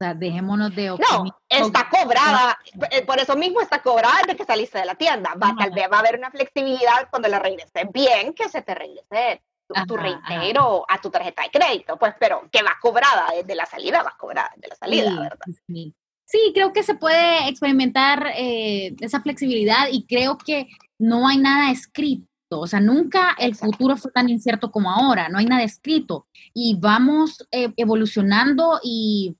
[0.05, 0.89] Sea, dejémonos de...
[0.89, 2.59] No, está cobrada,
[2.91, 5.35] eh, por eso mismo está cobrada desde que saliste de la tienda.
[5.35, 8.75] Va, tal vez va a haber una flexibilidad cuando la regreses bien, que se te
[8.75, 9.43] regrese
[9.87, 14.03] tu, reitero a tu tarjeta de crédito, pues, pero que va cobrada desde la salida,
[14.03, 15.39] va cobrada desde la salida, ¿verdad?
[15.67, 15.95] Sí.
[16.27, 16.53] sí.
[16.55, 22.27] creo que se puede experimentar eh, esa flexibilidad y creo que no hay nada escrito.
[22.51, 26.27] O sea, nunca el futuro fue tan incierto como ahora, no hay nada escrito.
[26.53, 29.37] Y vamos eh, evolucionando y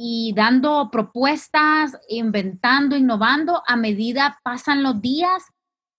[0.00, 5.42] y dando propuestas, inventando, innovando a medida pasan los días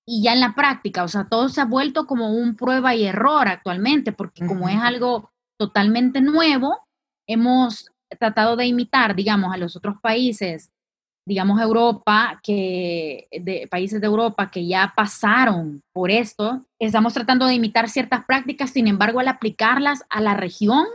[0.08, 3.06] y ya en la práctica, o sea, todo se ha vuelto como un prueba y
[3.06, 6.80] error actualmente, porque como es algo totalmente nuevo,
[7.28, 10.72] hemos tratado de imitar, digamos, a los otros países,
[11.28, 17.56] digamos Europa, que de países de Europa que ya pasaron por esto, estamos tratando de
[17.56, 20.86] imitar ciertas prácticas, sin embargo, al aplicarlas a la región,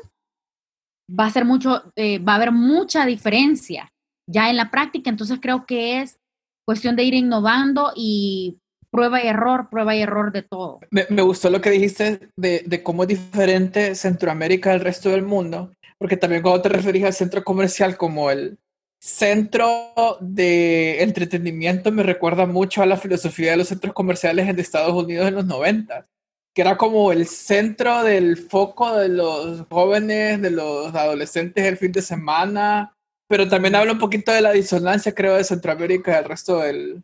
[1.08, 3.92] va a ser mucho, eh, va a haber mucha diferencia
[4.26, 6.18] ya en la práctica, entonces creo que es
[6.66, 8.58] cuestión de ir innovando y
[8.90, 10.80] prueba y error, prueba y error de todo.
[10.90, 15.72] Me, gustó lo que dijiste de, de, cómo es diferente Centroamérica del resto del mundo,
[15.98, 18.58] porque también cuando te referís al centro comercial como el
[19.00, 24.94] centro de entretenimiento me recuerda mucho a la filosofía de los centros comerciales en Estados
[24.94, 26.06] Unidos en los 90
[26.54, 31.90] que era como el centro del foco de los jóvenes, de los adolescentes el fin
[31.90, 36.24] de semana, pero también habla un poquito de la disonancia, creo, de Centroamérica y del
[36.24, 37.02] resto del,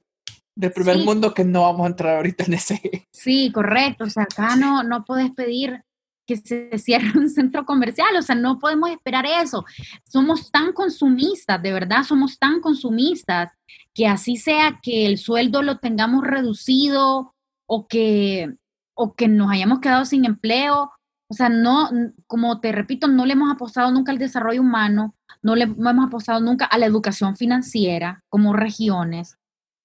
[0.54, 3.08] del primer mundo, que no vamos a entrar ahorita en ese.
[3.10, 5.82] Sí, correcto, o sea, acá no, no puedes pedir
[6.26, 9.64] que se cierre un centro comercial, o sea, no podemos esperar eso.
[10.04, 13.52] Somos tan consumistas, de verdad, somos tan consumistas
[13.92, 17.34] que así sea que el sueldo lo tengamos reducido
[17.66, 18.54] o que,
[19.02, 20.92] o que nos hayamos quedado sin empleo,
[21.26, 21.88] o sea, no,
[22.26, 26.38] como te repito, no le hemos apostado nunca al desarrollo humano, no le hemos apostado
[26.40, 29.38] nunca a la educación financiera como regiones.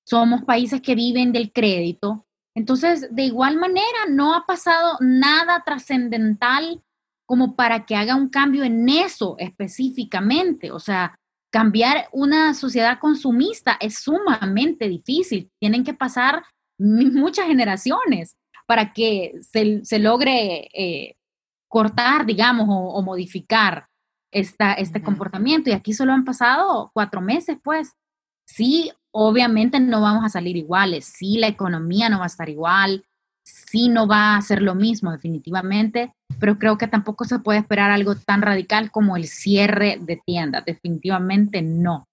[0.06, 2.25] Somos países que viven del crédito.
[2.58, 6.84] Entonces, de igual manera, no ha pasado nada trascendental
[7.25, 10.73] como para que haga un cambio en eso específicamente.
[10.73, 11.17] O sea,
[11.54, 15.49] cambiar una sociedad consumista es sumamente difícil.
[15.58, 16.43] Tienen que pasar
[16.78, 21.15] muchas generaciones para que se, logre eh,
[21.67, 23.88] cortar, digamos, o, modificar
[24.32, 25.69] esta, este comportamiento.
[25.69, 27.93] Y aquí solo han pasado cuatro meses, pues.
[28.47, 33.06] Sí, obviamente no vamos a salir iguales, sí, la economía no va a estar igual,
[33.45, 37.91] sí no va a ser lo mismo definitivamente, pero creo que tampoco se puede esperar
[37.91, 42.10] algo tan radical como el cierre de tiendas, definitivamente no,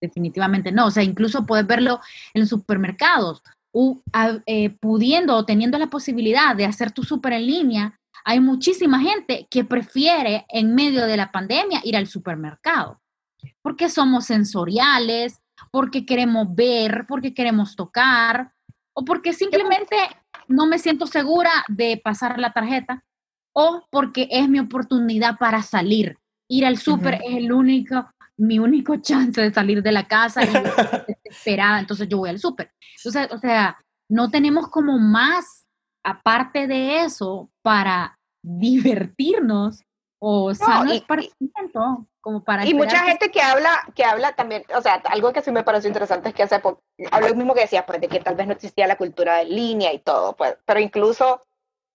[0.00, 1.98] definitivamente no, o sea, incluso puedes verlo
[2.34, 2.46] en
[4.46, 9.46] eh, pudiendo o teniendo la posibilidad de hacer tu súper en línea, hay muchísima gente
[9.50, 13.00] que prefiere en medio de la pandemia ir al supermercado,
[13.62, 18.52] porque somos sensoriales, porque queremos ver, porque queremos tocar,
[18.94, 19.96] o porque simplemente
[20.48, 23.04] no me siento segura de pasar la tarjeta,
[23.54, 26.18] o porque es mi oportunidad para salir.
[26.48, 28.06] Ir al súper es el único,
[28.36, 30.46] mi único chance de salir de la casa y
[31.24, 32.72] desesperada, entonces yo voy al súper.
[32.96, 35.64] Entonces, o sea, no tenemos como más
[36.04, 39.82] aparte de eso, para divertirnos
[40.20, 42.64] o esparcimiento, como para...
[42.66, 45.88] Y mucha gente que habla, que habla también, o sea, algo que sí me pareció
[45.88, 48.46] interesante es que hace poco, hablo lo mismo que decía, pues de que tal vez
[48.46, 51.40] no existía la cultura de línea y todo, pues, pero incluso,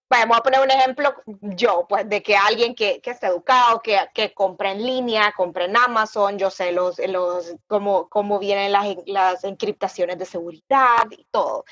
[0.09, 3.97] vamos a poner un ejemplo yo, pues de que alguien que, que está educado, que,
[4.13, 8.87] que compra en línea, compra en Amazon, yo sé los, los cómo, cómo vienen las,
[9.05, 11.65] las encriptaciones de seguridad y todo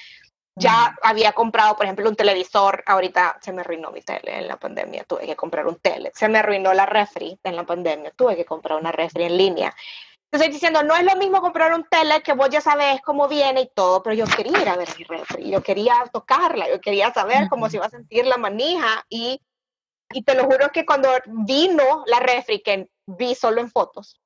[0.58, 4.58] ya había comprado, por ejemplo, un televisor, ahorita se me arruinó mi tele en la
[4.58, 8.36] pandemia, tuve que comprar un tele, se me arruinó la refri en la pandemia, tuve
[8.36, 9.76] que comprar una refri en línea.
[10.30, 13.28] Te estoy diciendo, no es lo mismo comprar un tele que vos ya sabes cómo
[13.30, 16.82] viene y todo, pero yo quería ir a ver mi refri, yo quería tocarla, yo
[16.82, 19.42] quería saber cómo se iba a sentir la manija y,
[20.12, 24.20] y te lo juro que cuando vino la refri, que vi solo en fotos,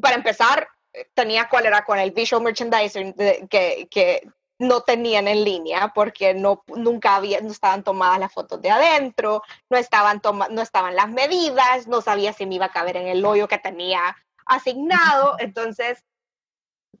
[0.00, 0.68] para empezar,
[1.14, 3.14] tenía cuál era con el visual merchandising
[3.48, 4.28] que, que
[4.58, 9.42] no tenían en línea porque no, nunca había, no estaban tomadas las fotos de adentro,
[9.68, 13.08] no estaban, toma, no estaban las medidas, no sabía si me iba a caber en
[13.08, 15.36] el hoyo que tenía asignado.
[15.38, 16.04] Entonces,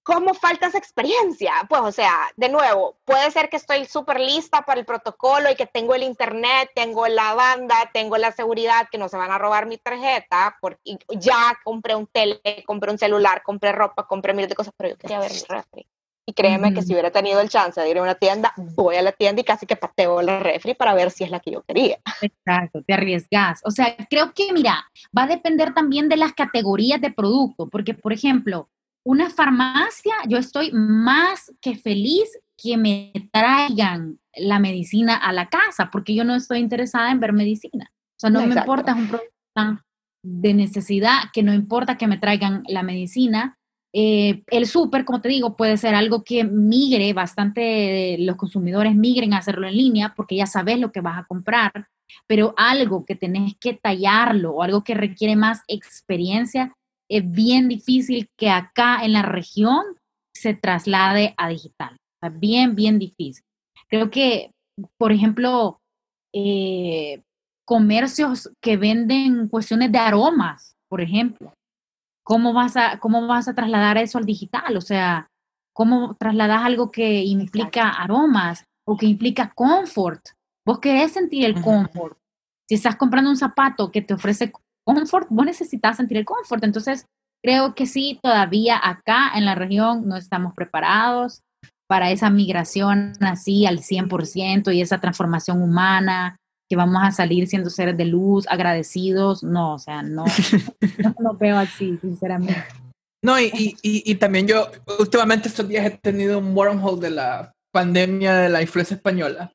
[0.02, 1.52] ¿cómo falta esa experiencia?
[1.68, 5.54] Pues, o sea, de nuevo, puede ser que estoy súper lista para el protocolo y
[5.54, 9.38] que tengo el internet, tengo la banda, tengo la seguridad que no se van a
[9.38, 14.48] robar mi tarjeta, porque ya compré un tele, compré un celular, compré ropa, compré miles
[14.48, 15.86] de cosas, pero yo quería ver mi refri.
[16.24, 19.02] Y créeme que si hubiera tenido el chance de ir a una tienda, voy a
[19.02, 21.62] la tienda y casi que pateo la refri para ver si es la que yo
[21.62, 21.98] quería.
[22.20, 23.60] Exacto, te arriesgas.
[23.64, 24.84] O sea, creo que, mira,
[25.16, 28.70] va a depender también de las categorías de producto, porque, por ejemplo,
[29.04, 35.90] una farmacia, yo estoy más que feliz que me traigan la medicina a la casa,
[35.90, 37.92] porque yo no estoy interesada en ver medicina.
[37.92, 39.82] O sea, no me importa, es un producto
[40.24, 43.58] de necesidad, que no importa que me traigan la medicina,
[43.92, 49.34] eh, el súper, como te digo, puede ser algo que migre, bastante los consumidores migren
[49.34, 51.88] a hacerlo en línea porque ya sabes lo que vas a comprar,
[52.26, 56.72] pero algo que tenés que tallarlo o algo que requiere más experiencia,
[57.10, 59.82] es bien difícil que acá en la región
[60.34, 61.96] se traslade a digital.
[62.32, 63.44] Bien, bien difícil.
[63.88, 64.52] Creo que,
[64.96, 65.80] por ejemplo,
[66.32, 67.20] eh,
[67.66, 71.52] comercios que venden cuestiones de aromas, por ejemplo,
[72.22, 74.76] ¿cómo vas a, cómo vas a trasladar eso al digital?
[74.76, 75.28] O sea,
[75.74, 80.24] ¿cómo trasladas algo que implica aromas o que implica confort?
[80.66, 82.18] Vos querés sentir el confort.
[82.68, 84.52] Si estás comprando un zapato que te ofrece
[84.84, 86.62] confort, vos necesitas sentir el confort.
[86.64, 87.06] Entonces,
[87.42, 91.42] creo que sí, todavía acá en la región no estamos preparados
[91.88, 96.36] para esa migración así al 100% y esa transformación humana
[96.72, 100.24] que vamos a salir siendo seres de luz, agradecidos, no, o sea, no,
[101.04, 102.64] no lo veo así, sinceramente.
[103.22, 107.52] No, y, y, y, también yo últimamente estos días he tenido un wormhole de la
[107.74, 109.52] pandemia de la influencia española.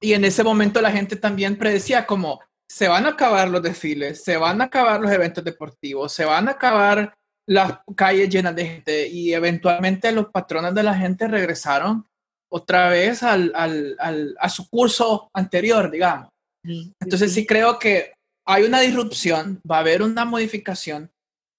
[0.00, 2.40] Y en ese momento la gente también predecía como,
[2.70, 6.46] se van a acabar los desfiles, se van a acabar los eventos deportivos, se van
[6.46, 7.16] a acabar
[7.48, 12.06] las calles llenas de gente y eventualmente los patrones de la gente regresaron
[12.48, 16.30] otra vez al, al, al, a su curso anterior, digamos.
[16.62, 18.12] Entonces sí creo que
[18.46, 21.10] hay una disrupción, va a haber una modificación.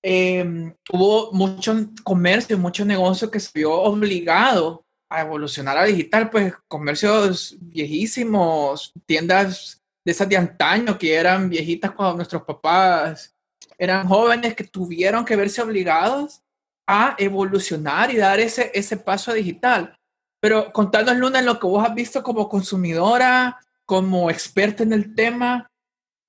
[0.04, 6.54] Em, hubo mucho comercio, mucho negocio que se vio obligado a evolucionar a digital, pues
[6.68, 13.36] comercios viejísimos, tiendas de esas de antaño que eran viejitas cuando nuestros papás
[13.78, 16.42] eran jóvenes que tuvieron que verse obligados
[16.88, 19.98] a evolucionar y dar ese, ese paso digital.
[20.40, 23.60] Pero contanos, Luna, en lo que vos has visto como consumidora,
[23.92, 25.68] como experta en el tema,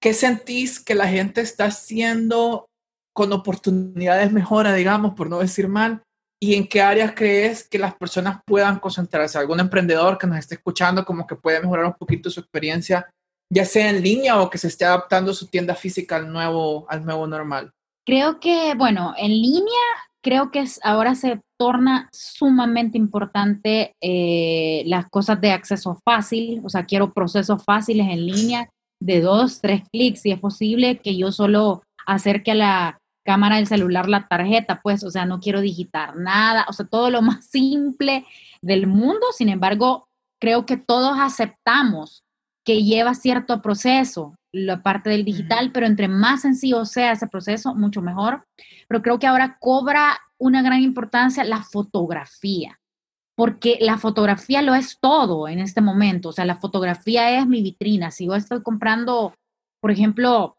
[0.02, 2.66] ¿qué sentís que la gente está haciendo
[3.14, 6.02] con oportunidades mejora, digamos, por no decir mal?
[6.42, 9.38] ¿Y en qué áreas crees que las personas puedan concentrarse?
[9.38, 13.08] ¿Algún emprendedor que nos esté escuchando como que puede mejorar un poquito su experiencia,
[13.48, 17.04] ya sea en línea o que se esté adaptando su tienda física al nuevo, al
[17.04, 17.70] nuevo normal?
[18.04, 19.86] Creo que, bueno, en línea
[20.22, 26.84] creo que ahora se torna sumamente importante eh, las cosas de acceso fácil, o sea,
[26.84, 28.68] quiero procesos fáciles en línea
[29.00, 33.66] de dos, tres clics, si es posible, que yo solo acerque a la cámara del
[33.66, 37.46] celular la tarjeta, pues, o sea, no quiero digitar nada, o sea, todo lo más
[37.46, 38.24] simple
[38.62, 40.06] del mundo, sin embargo,
[40.40, 42.22] creo que todos aceptamos
[42.64, 47.74] que lleva cierto proceso, la parte del digital, pero entre más sencillo sea ese proceso,
[47.74, 48.46] mucho mejor.
[48.88, 52.78] Pero creo que ahora cobra una gran importancia la fotografía,
[53.36, 56.30] porque la fotografía lo es todo en este momento.
[56.30, 58.10] O sea, la fotografía es mi vitrina.
[58.10, 59.34] Si yo estoy comprando,
[59.80, 60.58] por ejemplo,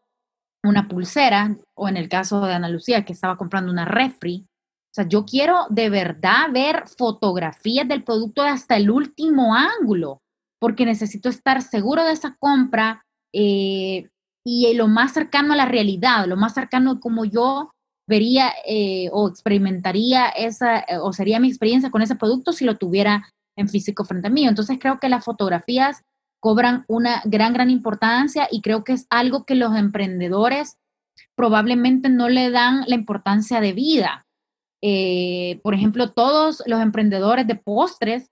[0.64, 4.94] una pulsera, o en el caso de Ana Lucía, que estaba comprando una refri, o
[4.94, 10.22] sea, yo quiero de verdad ver fotografías del producto hasta el último ángulo,
[10.60, 13.03] porque necesito estar seguro de esa compra,
[13.34, 14.08] eh,
[14.46, 17.72] y lo más cercano a la realidad, lo más cercano como yo
[18.08, 22.76] vería eh, o experimentaría esa, eh, o sería mi experiencia con ese producto si lo
[22.76, 23.26] tuviera
[23.56, 24.46] en físico frente a mí.
[24.46, 26.02] Entonces creo que las fotografías
[26.40, 30.76] cobran una gran, gran importancia y creo que es algo que los emprendedores
[31.34, 34.26] probablemente no le dan la importancia de vida.
[35.62, 38.28] por ejemplo, todos los emprendedores de postres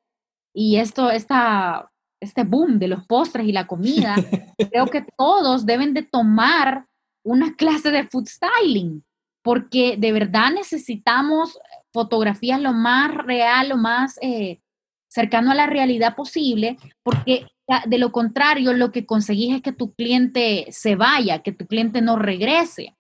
[0.55, 1.92] y esto, esta
[2.23, 4.15] este boom de los postres y la comida,
[4.71, 6.87] creo que todos deben de tomar
[7.25, 9.05] una clase de food styling,
[9.43, 11.59] porque de verdad necesitamos
[11.93, 14.61] fotografías lo más real, lo más eh,
[15.09, 17.47] cercano a la realidad posible, porque
[17.87, 22.01] de lo contrario lo que conseguís es que tu cliente se vaya, que tu cliente
[22.03, 22.97] no regrese.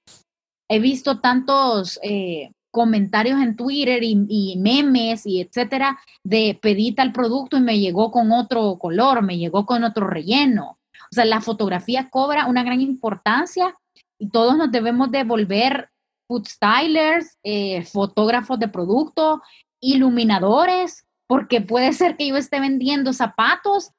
[0.69, 7.59] He visto tantos eh, comentarios en Twitter y, memes y etcétera de pedí tal producto
[7.59, 10.79] y me llegó con otro color, me llegó con otro relleno.
[11.11, 13.77] O sea, la fotografía cobra una gran importancia
[14.19, 15.91] y todos nos debemos de volver
[16.27, 19.43] food stylers, eh, fotógrafos de producto,
[19.81, 23.91] iluminadores, porque puede ser que yo esté vendiendo zapatos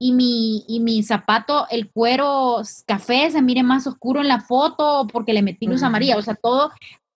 [0.00, 5.06] y mi, y mi zapato, el cuero café se mire más oscuro en la foto
[5.12, 6.16] porque le metí luz amarilla.
[6.16, 6.72] O sea, todo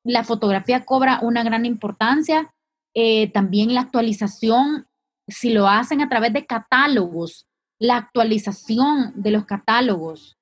[0.07, 2.53] la fotografía cobra una gran importancia.
[2.95, 4.87] Eh, también la actualización,
[5.29, 7.47] si lo hacen a través de catálogos,
[7.79, 10.39] la actualización de los catálogos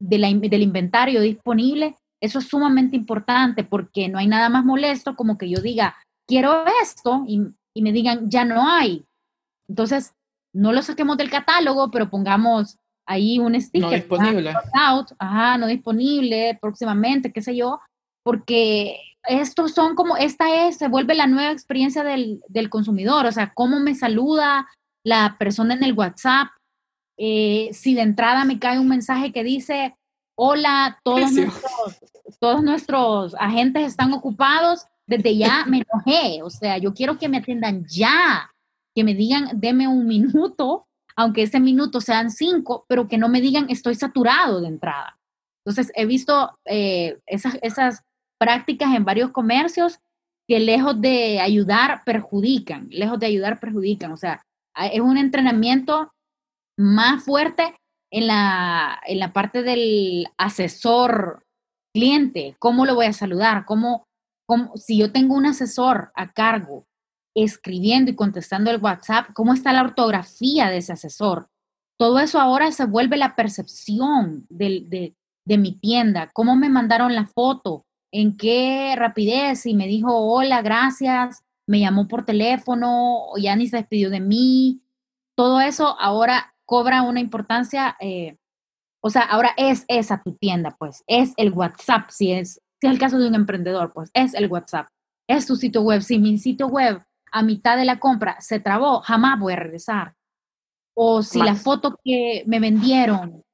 [0.00, 5.50] del inventario disponible, eso es sumamente importante porque no hay nada más molesto como que
[5.50, 7.40] yo diga, quiero esto y,
[7.80, 9.04] me digan, ya no hay.
[9.68, 10.14] Entonces,
[10.54, 12.76] no lo saquemos del catálogo, pero pongamos
[13.06, 13.88] ahí un sticker.
[13.88, 14.54] No disponible.
[14.72, 17.80] Out, ajá, no disponible próximamente, qué sé yo,
[18.28, 23.54] porque estos son como, esta es, se vuelve la nueva experiencia del, consumidor, o sea,
[23.54, 24.68] cómo me saluda
[25.02, 26.48] la persona en el WhatsApp,
[27.16, 29.96] eh, si de entrada me cae un mensaje que dice,
[30.36, 32.00] hola, todos nuestros,
[32.38, 37.38] todos nuestros agentes están ocupados, desde ya me enojé, o sea, yo quiero que me
[37.38, 38.50] atiendan ya,
[38.94, 43.40] que me digan, deme un minuto, aunque ese minuto sean cinco, pero que no me
[43.40, 45.18] digan, estoy saturado de entrada.
[45.64, 48.02] Entonces, he visto eh, esas, esas
[48.38, 50.00] prácticas en varios comercios
[50.48, 54.12] que lejos de ayudar, perjudican, lejos de ayudar, perjudican.
[54.12, 54.42] O sea,
[54.92, 56.12] es un entrenamiento
[56.78, 57.76] más fuerte
[58.10, 61.44] en la, en la parte del asesor
[61.92, 62.56] cliente.
[62.58, 63.66] ¿Cómo lo voy a saludar?
[63.66, 64.06] ¿Cómo,
[64.46, 66.86] cómo, si yo tengo un asesor a cargo
[67.36, 71.48] escribiendo y contestando el WhatsApp, ¿cómo está la ortografía de ese asesor?
[71.98, 76.30] Todo eso ahora se vuelve la percepción de, de, de mi tienda.
[76.32, 77.84] ¿Cómo me mandaron la foto?
[78.12, 83.76] En qué rapidez y me dijo, hola, gracias, me llamó por teléfono, ya ni se
[83.76, 84.82] despidió de mí.
[85.36, 88.36] Todo eso ahora cobra una importancia, eh,
[89.00, 92.92] o sea, ahora es esa tu tienda, pues, es el WhatsApp, si es, si es
[92.92, 94.88] el caso de un emprendedor, pues es el WhatsApp,
[95.28, 96.02] es tu sitio web.
[96.02, 100.14] Si mi sitio web a mitad de la compra se trabó, jamás voy a regresar.
[100.94, 103.44] O si la foto que me vendieron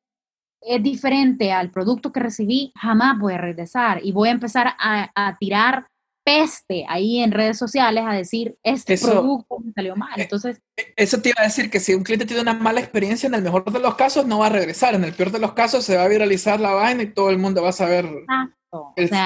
[0.67, 5.37] es diferente al producto que recibí, jamás voy a regresar y voy a empezar a,
[5.39, 5.87] tirar
[6.25, 10.19] peste ahí en redes sociales a decir, este producto me salió mal.
[10.19, 10.62] Eh, Entonces,
[10.97, 13.43] eso te iba a decir que si un cliente tiene una mala experiencia, en el
[13.43, 15.97] mejor de los casos no va a regresar, en el peor de los casos se
[15.97, 18.09] va a viralizar la vaina y todo el mundo va a saber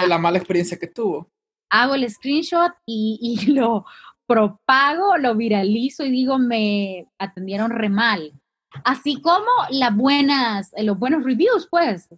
[0.08, 1.30] la mala experiencia que tuvo.
[1.70, 3.84] Hago el screenshot y, y lo
[4.26, 8.32] propago, lo viralizo y digo, me atendieron re mal.
[8.84, 12.08] Así como las buenas, eh, los buenos reviews, pues,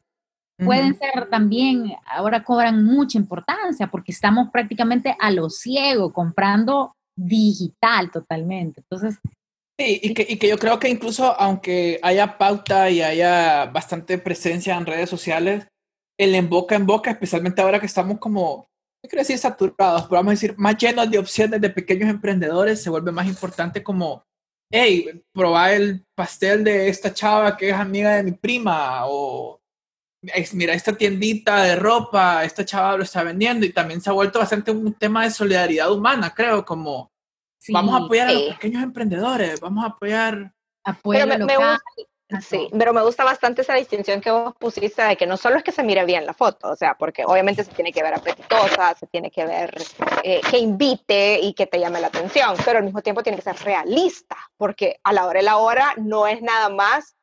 [0.64, 8.10] pueden ser también, ahora cobran mucha importancia porque estamos prácticamente a lo ciego, comprando digital
[8.10, 8.80] totalmente.
[8.80, 9.18] Entonces...
[9.78, 14.18] Sí, y que, y que yo creo que incluso aunque haya pauta y haya bastante
[14.18, 15.66] presencia en redes sociales,
[16.18, 18.68] el en boca en boca, especialmente ahora que estamos como,
[19.02, 22.82] no quiero decir saturados, pero vamos a decir más llenos de opciones de pequeños emprendedores,
[22.82, 24.22] se vuelve más importante como
[24.70, 29.60] hey, probá el pastel de esta chava que es amiga de mi prima, o
[30.52, 34.38] mira, esta tiendita de ropa, esta chava lo está vendiendo, y también se ha vuelto
[34.38, 37.10] bastante un tema de solidaridad humana, creo, como
[37.68, 40.52] vamos a apoyar a los pequeños emprendedores, vamos a apoyar...
[40.84, 41.78] Apoyo local.
[42.40, 45.64] Sí, pero me gusta bastante esa distinción que vos pusiste de que no solo es
[45.64, 48.94] que se mire bien la foto, o sea, porque obviamente se tiene que ver apetitosa,
[48.94, 49.74] se tiene que ver
[50.22, 53.42] eh, que invite y que te llame la atención, pero al mismo tiempo tiene que
[53.42, 57.16] ser realista, porque a la hora de la hora no es nada más,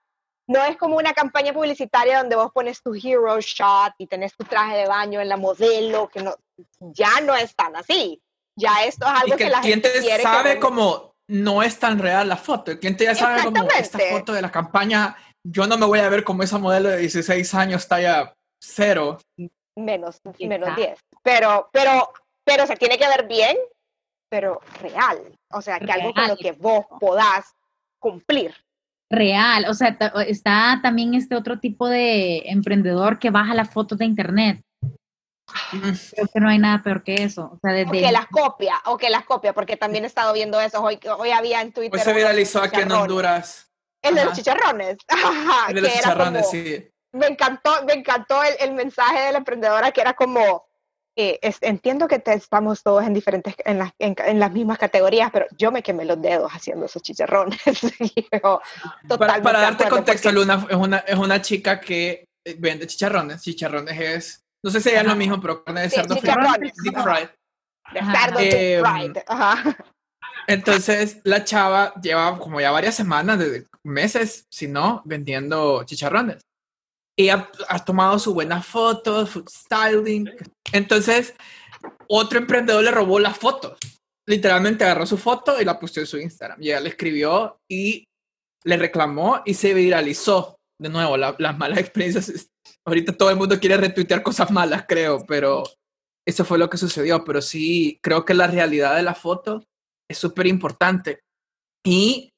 [0.48, 4.44] no es como una campaña publicitaria donde vos pones tu hero shot y tenés tu
[4.44, 6.36] traje de baño en la modelo, que no,
[6.80, 8.22] ya no es tan así.
[8.56, 12.72] Ya esto es algo que, la gente sabe como no es tan real la foto.
[12.72, 16.10] El cliente ya sabe como esta foto de la campaña, yo no me voy a
[16.10, 19.20] ver como esa modelo de 16 años talla cero.
[19.76, 21.00] Menos, menos 10.
[21.22, 22.12] Pero, pero,
[22.44, 23.58] pero se tiene que ver bien,
[24.30, 25.20] pero real.
[25.52, 27.54] O sea, que algo con lo que vos podás
[28.00, 28.56] cumplir.
[29.10, 29.98] Real, o sea,
[30.28, 34.62] está también este otro tipo de emprendedor que baja las fotos de internet
[35.72, 37.52] Creo que no hay nada peor que eso.
[37.54, 40.82] O, sea, que las copia, o que las copia, porque también he estado viendo eso.
[40.82, 42.00] Hoy, hoy había en Twitter.
[42.00, 43.72] Hoy se viralizó aquí en Honduras.
[44.02, 44.98] El de los chicharrones.
[45.70, 46.92] el de los chicharrones, sí.
[47.14, 50.68] Me encantó, me encantó el, el, mensaje de la emprendedora que era como,
[51.16, 55.72] eh, entiendo que estamos todos en diferentes, en las, en, las mismas categorías, pero yo
[55.72, 57.60] me quemé los dedos haciendo esos chicharrones.
[59.18, 62.26] para, para darte contexto, Luna es una, es una chica que
[62.60, 63.42] vende chicharrones.
[63.42, 66.24] Chicharrones es no sé si es lo mismo, pero carne de cerdo deep
[67.02, 67.30] fried.
[67.94, 69.18] De cerdo deep fried.
[69.26, 69.78] Ajá.
[70.46, 76.42] Entonces, la chava lleva como ya varias semanas, desde meses, si no, vendiendo chicharrones.
[77.18, 77.50] Y ha,
[77.86, 80.30] tomado sus buenas fotos, food styling.
[80.74, 81.34] Entonces,
[82.10, 83.78] otro emprendedor le robó las fotos.
[84.28, 86.62] Literalmente agarró su foto y la puso en su Instagram.
[86.62, 88.04] Y ella le escribió y
[88.66, 90.58] le reclamó y se viralizó.
[90.78, 92.50] De nuevo, las malas experiencias
[92.88, 95.64] ahorita todo el mundo quiere retuitear cosas malas, creo, pero
[96.26, 97.24] eso fue lo que sucedió.
[97.26, 99.64] Pero sí, creo que la realidad de la foto
[100.10, 101.20] es súper importante.
[101.86, 102.32] Y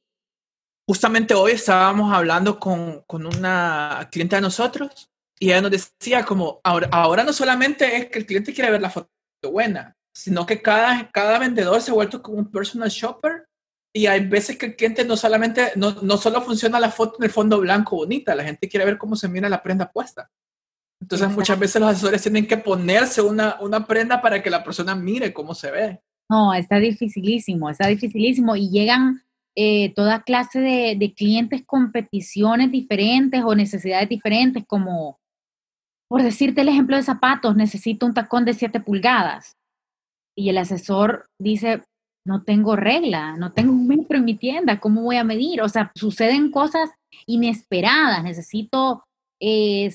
[0.87, 5.07] justamente hoy estábamos hablando con, con, una cliente de nosotros
[5.39, 8.81] y ella nos decía como, ahora, ahora no solamente es que el cliente quiere ver
[8.81, 9.09] la foto
[9.51, 13.45] buena, sino que cada, cada vendedor se ha vuelto como un personal shopper
[13.93, 17.25] y hay veces que el cliente no solamente, no, no solo funciona la foto en
[17.25, 20.29] el fondo blanco bonita, la gente quiere ver cómo se mira la prenda puesta.
[21.01, 24.95] Entonces muchas veces los asesores tienen que ponerse una, una prenda para que la persona
[24.95, 26.01] mire cómo se ve.
[26.29, 29.23] No, está dificilísimo, está dificilísimo y llegan
[29.55, 35.19] eh, toda clase de, de, clientes con peticiones diferentes o necesidades diferentes, como,
[36.07, 39.57] por decirte el ejemplo de zapatos, necesito un tacón de 7 pulgadas.
[40.37, 41.81] Y el asesor dice,
[42.29, 45.63] no tengo regla, no tengo un metro en mi tienda, ¿cómo voy a medir?
[45.63, 46.91] O sea, suceden cosas
[47.25, 49.03] inesperadas, necesito
[49.39, 49.91] eh,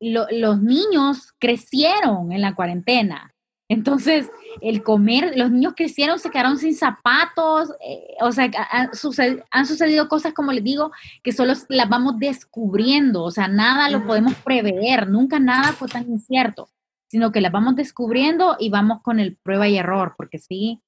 [0.00, 3.32] los niños crecieron en la cuarentena.
[3.68, 4.28] Entonces,
[4.60, 10.32] el comer, los niños crecieron, se quedaron sin zapatos, eh, o sea, han, sucedido, cosas,
[10.34, 10.90] como les digo,
[11.22, 16.10] que solo las vamos descubriendo, o sea, nada lo podemos prever, nunca nada fue tan
[16.10, 16.68] incierto,
[17.06, 20.80] sino que las vamos descubriendo y vamos con el prueba y error, porque sí,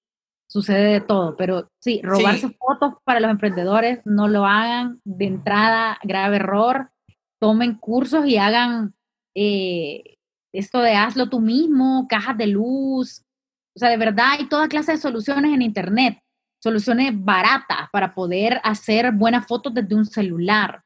[0.52, 5.24] sucede de todo, pero sí, robar sus fotos para los emprendedores, no lo hagan de
[5.24, 6.90] entrada, grave error,
[7.40, 8.94] tomen cursos y hagan
[9.34, 10.18] eh,
[10.52, 13.24] esto de hazlo tú mismo, cajas de luz.
[13.74, 16.18] O sea, de verdad hay toda clase de soluciones en Internet,
[16.62, 20.82] soluciones baratas para poder hacer buenas fotos desde un celular.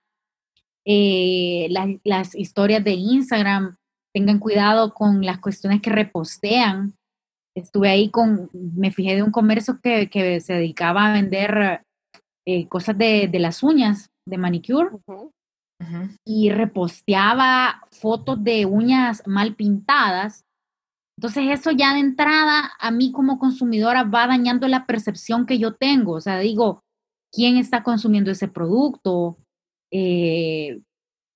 [0.85, 1.67] Eh,
[2.05, 3.77] las, historias de Instagram,
[4.15, 6.97] tengan cuidado con las cuestiones que repostean.
[7.57, 11.83] Estuve ahí con, me fijé de un comercio que, que se dedicaba a vender
[12.47, 14.91] eh, cosas de, de, las uñas, de manicure
[16.25, 20.45] y reposteaba fotos de uñas mal pintadas.
[21.19, 25.75] Entonces eso ya de entrada a mí como consumidora va dañando la percepción que yo
[25.75, 26.13] tengo.
[26.13, 26.83] O sea, digo,
[27.33, 29.39] ¿quién está consumiendo ese producto?
[29.91, 30.81] Eh,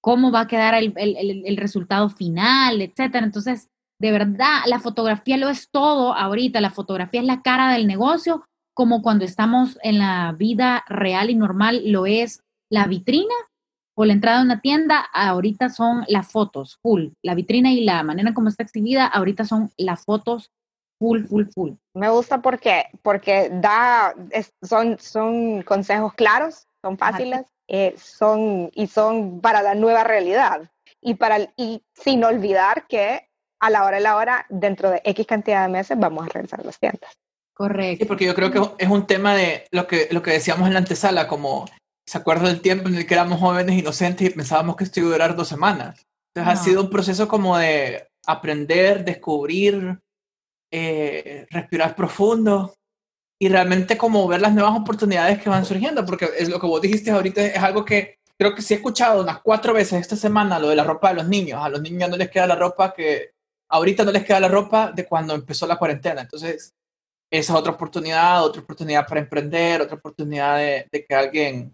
[0.02, 2.80] ¿Cómo va a quedar el, el resultado final?
[2.82, 3.24] Etcétera.
[3.24, 3.68] Entonces,
[4.00, 6.60] de verdad, la fotografía lo es todo ahorita.
[6.62, 8.44] La fotografía es la cara del negocio,
[8.74, 12.40] como cuando estamos en la vida real y normal lo es
[12.70, 13.34] la vitrina
[13.94, 17.08] o la entrada a una tienda, ahorita son las fotos, full.
[17.22, 20.50] La vitrina y la manera como está exhibida, ahorita son las fotos
[20.98, 21.72] full, full, full.
[21.92, 24.14] Me gusta porque, porque da,
[24.62, 30.70] son, son consejos claros, son fáciles, eh, son, y son para la nueva realidad.
[31.02, 33.29] Y, para, y sin olvidar que
[33.60, 36.64] a la hora de la hora, dentro de X cantidad de meses, vamos a realizar
[36.64, 37.10] las tiendas.
[37.54, 38.04] Correcto.
[38.04, 40.72] Sí, porque yo creo que es un tema de lo que, lo que decíamos en
[40.72, 41.66] la antesala, como
[42.06, 45.10] se acuerda del tiempo en el que éramos jóvenes inocentes y pensábamos que esto iba
[45.10, 46.06] a durar dos semanas.
[46.34, 49.98] Entonces ha sido un proceso como de aprender, descubrir,
[50.72, 52.74] eh, respirar profundo
[53.38, 56.80] y realmente como ver las nuevas oportunidades que van surgiendo, porque es lo que vos
[56.80, 60.58] dijiste ahorita, es algo que creo que sí he escuchado unas cuatro veces esta semana,
[60.58, 61.62] lo de la ropa de los niños.
[61.62, 63.32] A los niños no les queda la ropa que
[63.70, 66.22] ahorita no les queda la ropa de cuando empezó la cuarentena.
[66.22, 66.74] Entonces,
[67.30, 71.72] esa es otra oportunidad, otra oportunidad para emprender, otra oportunidad de, de que alguien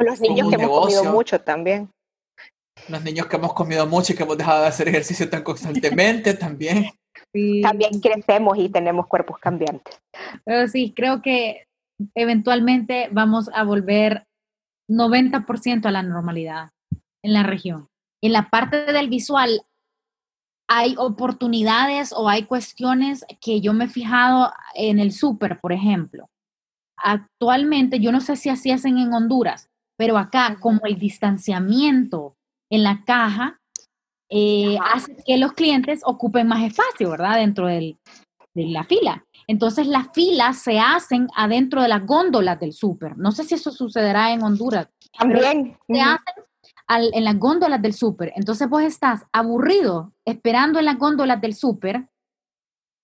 [0.00, 1.90] los niños que hemos comido mucho también.
[2.88, 6.34] Los niños que hemos comido mucho y que hemos dejado de hacer ejercicio tan constantemente
[6.34, 6.86] también.
[7.62, 10.00] También crecemos y tenemos cuerpos cambiantes.
[10.44, 11.66] Pero sí, creo que
[12.14, 14.26] eventualmente vamos a volver
[14.88, 16.70] 90% a la normalidad
[17.22, 17.88] en la región.
[18.22, 19.62] En la parte del visual
[20.72, 26.30] hay oportunidades o hay cuestiones que yo me he fijado en el súper, por ejemplo.
[26.96, 29.68] Actualmente, yo no sé si así hacen en Honduras,
[29.98, 32.36] pero acá, como el distanciamiento
[32.70, 33.58] en la caja
[34.30, 37.38] eh, hace que los clientes ocupen más espacio, ¿verdad?
[37.38, 37.96] Dentro de
[38.54, 39.24] la fila.
[39.48, 43.18] Entonces las filas se hacen adentro de las góndolas del súper.
[43.18, 44.88] No sé si eso sucederá en Honduras.
[45.18, 45.76] También.
[45.88, 46.44] Se hacen
[46.98, 48.32] en las góndolas del súper.
[48.36, 52.08] Entonces vos estás aburrido esperando en las góndolas del súper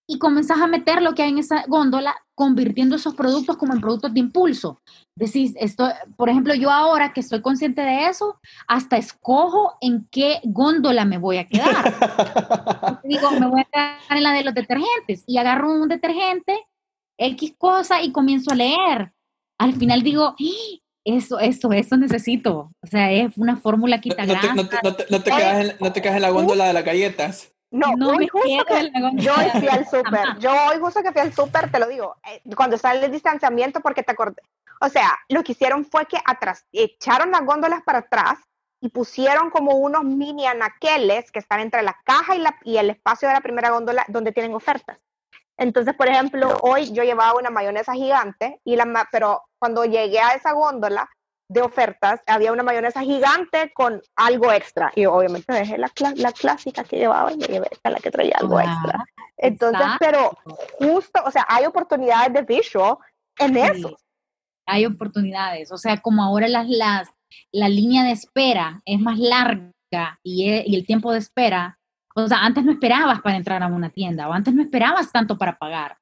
[0.08, 3.80] y comenzás a meter lo que hay en esa góndola, convirtiendo esos productos como en
[3.80, 4.80] productos de impulso.
[5.16, 10.40] Decís, esto, por ejemplo, yo ahora que estoy consciente de eso, hasta escojo en qué
[10.44, 11.94] góndola me voy a quedar.
[13.04, 16.66] Digo, me voy a quedar en la de los detergentes y agarro un detergente,
[17.18, 19.12] X cosa y comienzo a leer.
[19.58, 20.85] Al final digo, ¡Ah!
[21.06, 22.72] Eso, eso, eso necesito.
[22.82, 26.02] O sea, es una fórmula quita no, no, te, no, te, quedas en, no te
[26.02, 27.52] quedas en la góndola de las galletas.
[27.70, 31.70] No, hoy justo que yo fui al súper, yo hoy justo que fui al súper,
[31.70, 34.40] te lo digo, eh, cuando sale el distanciamiento, porque te acordé,
[34.80, 38.38] o sea, lo que hicieron fue que atrás, echaron las góndolas para atrás
[38.80, 42.90] y pusieron como unos mini anaqueles que están entre la caja y, la, y el
[42.90, 44.98] espacio de la primera góndola donde tienen ofertas.
[45.58, 50.34] Entonces, por ejemplo, hoy yo llevaba una mayonesa gigante, y la, pero cuando llegué a
[50.34, 51.08] esa góndola,
[51.48, 54.92] de ofertas, había una mayonesa gigante con algo extra.
[54.94, 58.60] Y obviamente dejé la, la clásica que llevaba y me llevé la que traía algo
[58.60, 59.04] extra.
[59.36, 60.36] Entonces, pero
[60.78, 62.96] justo, o sea, hay oportunidades de visual
[63.38, 63.96] en eso.
[64.66, 65.70] Hay oportunidades.
[65.70, 67.08] O sea, como ahora las, las,
[67.52, 71.78] la línea de espera es más larga y, e, y el tiempo de espera.
[72.18, 75.36] O sea, antes no esperabas para entrar a una tienda o antes no esperabas tanto
[75.36, 75.98] para pagar.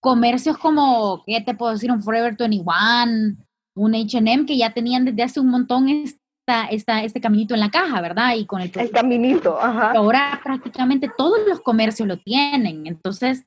[0.00, 1.92] Comercios como, ¿qué te puedo decir?
[1.92, 3.36] Un Forever 21,
[3.76, 7.70] un H&M que ya tenían desde hace un montón esta, esta, este caminito en la
[7.70, 8.36] caja, ¿verdad?
[8.36, 9.92] Y con el, el caminito, ajá.
[9.92, 13.44] Ahora prácticamente todos los comercios lo tienen, entonces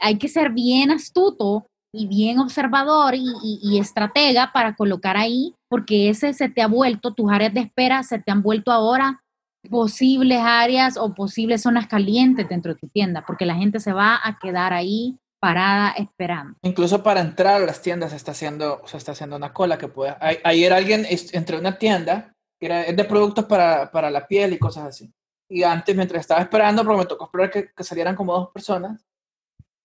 [0.00, 6.08] hay que ser bien astuto y bien observador y, y, estratega para colocar ahí, porque
[6.08, 9.20] ese se te ha vuelto, tus áreas de espera se te han vuelto ahora
[9.68, 14.20] posibles áreas o posibles zonas calientes dentro de tu tienda, porque la gente se va
[14.22, 16.56] a quedar ahí parada esperando.
[16.62, 19.88] Incluso para entrar a las tiendas se está haciendo, se está haciendo una cola que
[19.88, 20.14] puede...
[20.44, 24.58] Ayer alguien entró a una tienda que era de productos para, para, la piel y
[24.58, 25.12] cosas así.
[25.48, 29.04] Y antes, mientras estaba esperando, porque me tocó esperar que, que, salieran como dos personas,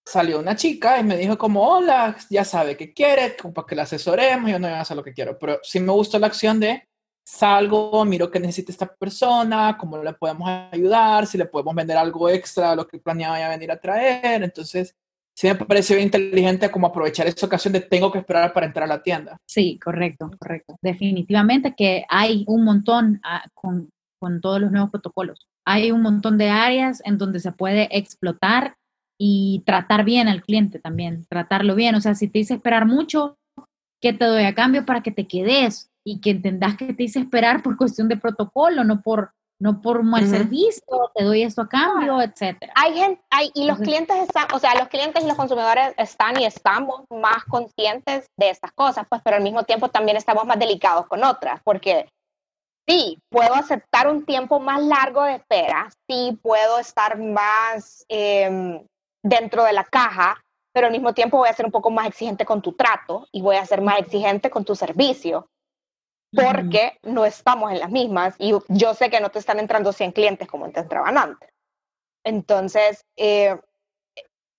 [0.05, 3.75] salió una chica y me dijo como, hola, ya sabe qué quiere, como para que
[3.75, 5.39] la asesoremos, yo no voy a hacer lo que quiero.
[5.39, 6.87] Pero sí me gustó la acción de
[7.25, 12.29] salgo, miro qué necesita esta persona, cómo le podemos ayudar, si le podemos vender algo
[12.29, 14.43] extra lo que planeaba ya venir a traer.
[14.43, 14.95] Entonces,
[15.35, 18.83] sí me parece bien inteligente como aprovechar esa ocasión de tengo que esperar para entrar
[18.83, 19.37] a la tienda.
[19.47, 20.77] Sí, correcto, correcto.
[20.81, 25.47] Definitivamente que hay un montón ah, con, con todos los nuevos protocolos.
[25.65, 28.77] Hay un montón de áreas en donde se puede explotar
[29.17, 31.95] y tratar bien al cliente también, tratarlo bien.
[31.95, 33.37] O sea, si te dice esperar mucho,
[33.99, 35.89] ¿qué te doy a cambio para que te quedes?
[36.05, 40.03] Y que entendas que te hice esperar por cuestión de protocolo, no por, no por
[40.03, 42.71] mal servicio, te doy esto a cambio, etcétera.
[42.75, 46.39] Hay gente, hay, y los clientes están, o sea, los clientes y los consumidores están
[46.39, 50.59] y estamos más conscientes de estas cosas, pues, pero al mismo tiempo también estamos más
[50.59, 52.07] delicados con otras, porque
[52.87, 58.85] sí, puedo aceptar un tiempo más largo de espera, sí puedo estar más em,
[59.23, 60.39] dentro de la caja,
[60.71, 63.41] pero al mismo tiempo voy a ser un poco más exigente con tu trato y
[63.41, 65.47] voy a ser más exigente con tu servicio
[66.35, 70.11] porque no estamos en las mismas y yo sé que no te están entrando 100
[70.11, 71.49] clientes como te entraban antes.
[72.23, 73.55] Entonces, eh,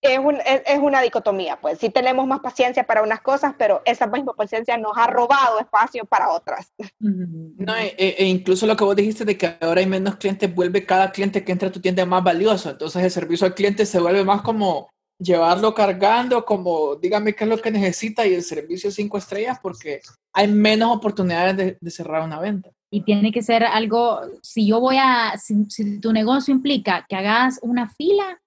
[0.02, 0.20] es,
[0.66, 4.76] es, una dicotomía, pues sí tenemos más paciencia para unas cosas, pero esa misma paciencia
[4.76, 6.72] nos ha robado espacio para otras.
[6.98, 10.54] No, e, e, e, incluso lo que vos dijiste de que ahora hay menos clientes,
[10.54, 13.86] vuelve cada cliente que entra a tu tienda más valioso, entonces el servicio al cliente
[13.86, 18.42] se vuelve más como llevarlo cargando, como dígame qué es lo que necesita y el
[18.42, 20.00] servicio cinco estrellas, porque
[20.32, 22.70] hay menos oportunidades de, cerrar una venta.
[22.90, 27.58] Y tiene que ser algo, si yo voy a, si, tu negocio implica que hagas
[27.62, 28.40] una fila,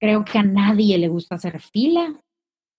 [0.00, 2.20] creo que a nadie le gusta hacer fila.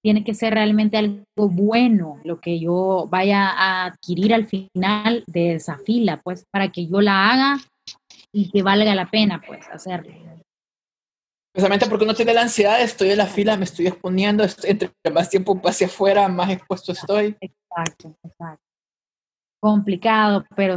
[0.01, 5.55] Tiene que ser realmente algo bueno lo que yo vaya a adquirir al final de
[5.55, 7.57] esa fila, pues para que yo la haga
[8.31, 10.13] y que valga la pena, pues hacerlo.
[11.51, 15.29] Precisamente porque uno tiene la ansiedad, estoy en la fila, me estoy exponiendo, entre más
[15.29, 17.35] tiempo pase afuera, más expuesto estoy.
[17.41, 18.63] Exacto, exacto.
[19.59, 20.75] Complicado, pero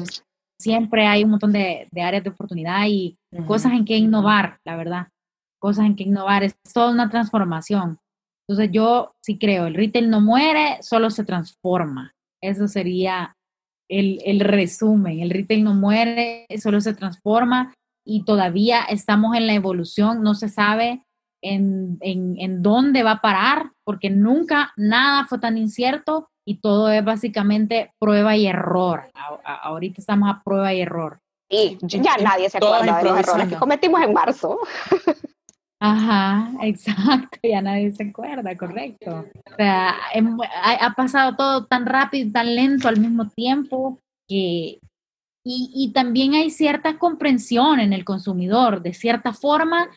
[0.58, 5.08] siempre hay un montón de, áreas de oportunidad y cosas en que innovar, la verdad.
[5.60, 6.42] Cosas en que innovar.
[6.42, 7.98] Es toda una transformación.
[8.48, 12.12] Entonces yo sí creo, el retail no muere, solo se transforma.
[12.42, 13.36] Eso sería
[13.88, 15.20] el, el resumen.
[15.20, 17.72] El retail no muere, solo se transforma
[18.04, 21.04] y todavía estamos en la evolución, no se sabe
[21.42, 27.04] en, en, dónde va a parar, porque nunca nada fue tan incierto y todo es
[27.04, 29.10] básicamente prueba y error.
[29.44, 31.20] ahorita estamos a prueba y error.
[31.48, 34.58] Y ya nadie se acuerda de los errores que cometimos en marzo.
[35.82, 39.26] Ajá, exacto, ya nadie se acuerda, correcto.
[39.50, 39.96] O sea,
[40.80, 43.98] ha, pasado todo tan rápido y tan lento al mismo tiempo
[44.28, 44.78] que,
[45.44, 48.82] y, también hay cierta comprensión en el consumidor.
[48.82, 49.88] De cierta forma,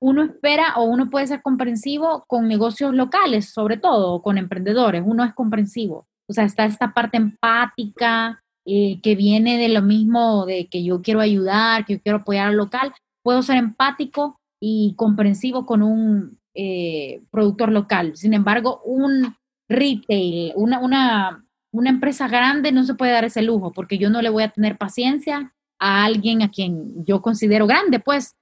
[0.00, 5.02] uno espera o uno puede ser comprensivo con negocios locales, sobre todo, con emprendedores.
[5.04, 6.06] Uno es comprensivo.
[6.28, 11.02] O sea, está esta parte empática eh, que viene de lo mismo de que yo
[11.02, 12.92] quiero ayudar, que yo quiero apoyar al local.
[13.22, 18.16] Puedo ser empático y comprensivo con un eh, productor local.
[18.16, 19.36] Sin embargo, un
[19.68, 24.22] retail, una, una una empresa grande no se puede dar ese lujo porque yo no
[24.22, 28.32] le voy a tener paciencia a alguien a quien yo considero grande, pues,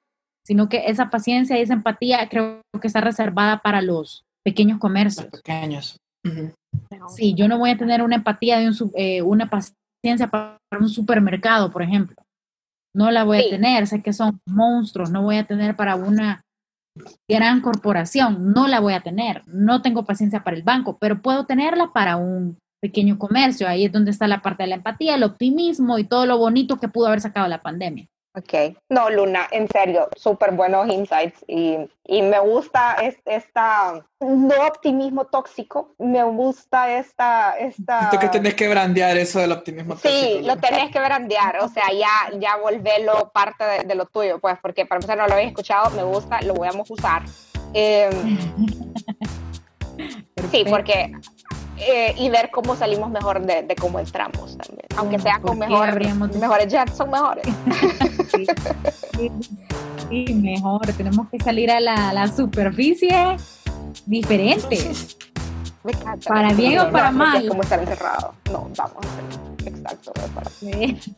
[0.47, 5.27] sino que esa paciencia y esa empatía creo que está reservada para los pequeños comercios.
[5.27, 5.97] pequeños.
[7.15, 10.89] Sí, yo no voy a tener una empatía de un, eh, una paciencia para un
[10.89, 12.17] supermercado, por ejemplo.
[12.95, 16.43] No la voy a tener, sé que son monstruos, no voy a tener para una
[17.29, 19.43] gran corporación, no la voy a tener.
[19.47, 23.67] No tengo paciencia para el banco, pero puedo tenerla para un pequeño comercio.
[23.67, 26.77] Ahí es donde está la parte de la empatía, el optimismo y todo lo bonito
[26.77, 28.07] que pudo haber sacado la pandemia.
[28.37, 35.27] Ok, no, Luna, en serio, súper buenos insights y, y me gusta esta, no optimismo
[35.27, 37.57] tóxico, me gusta esta...
[37.57, 38.11] esta...
[38.21, 40.13] que tenés que brandear eso del optimismo tóxico.
[40.13, 44.57] Sí, lo tenés que brandear, o sea, ya, ya volverlo parte de, lo tuyo, pues,
[44.61, 47.23] porque para empezar no lo habéis escuchado, me gusta, lo voy a usar.
[47.73, 48.11] Eh,
[50.51, 51.13] sí, porque
[51.79, 54.87] eh, y ver cómo salimos mejor de, cómo entramos también.
[54.97, 55.99] Aunque sea con mejor,
[56.37, 57.47] mejores jets, son mejores.
[60.09, 60.87] sí, mejor.
[60.97, 63.37] Tenemos que salir a la, superficie
[64.07, 64.79] diferente.
[66.27, 67.43] Para bien o para mal.
[67.43, 68.33] Es como estar encerrado.
[68.51, 69.05] No, vamos
[69.67, 70.13] Exacto,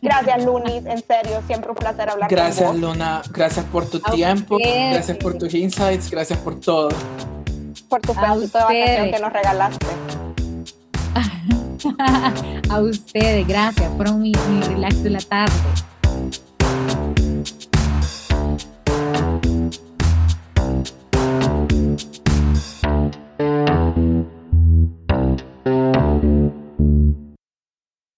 [0.03, 2.91] Gracias, Lunis, en serio, siempre un placer hablar gracias, con vos.
[2.91, 6.89] Luna, gracias por tu tiempo, gracias por tus insights, gracias por todo.
[7.89, 9.87] Por tu pedacito de vacación que nos regalaste.
[12.71, 13.93] A ustedes, gracias.
[13.97, 15.55] Fueron mi, mi relax de la tarde.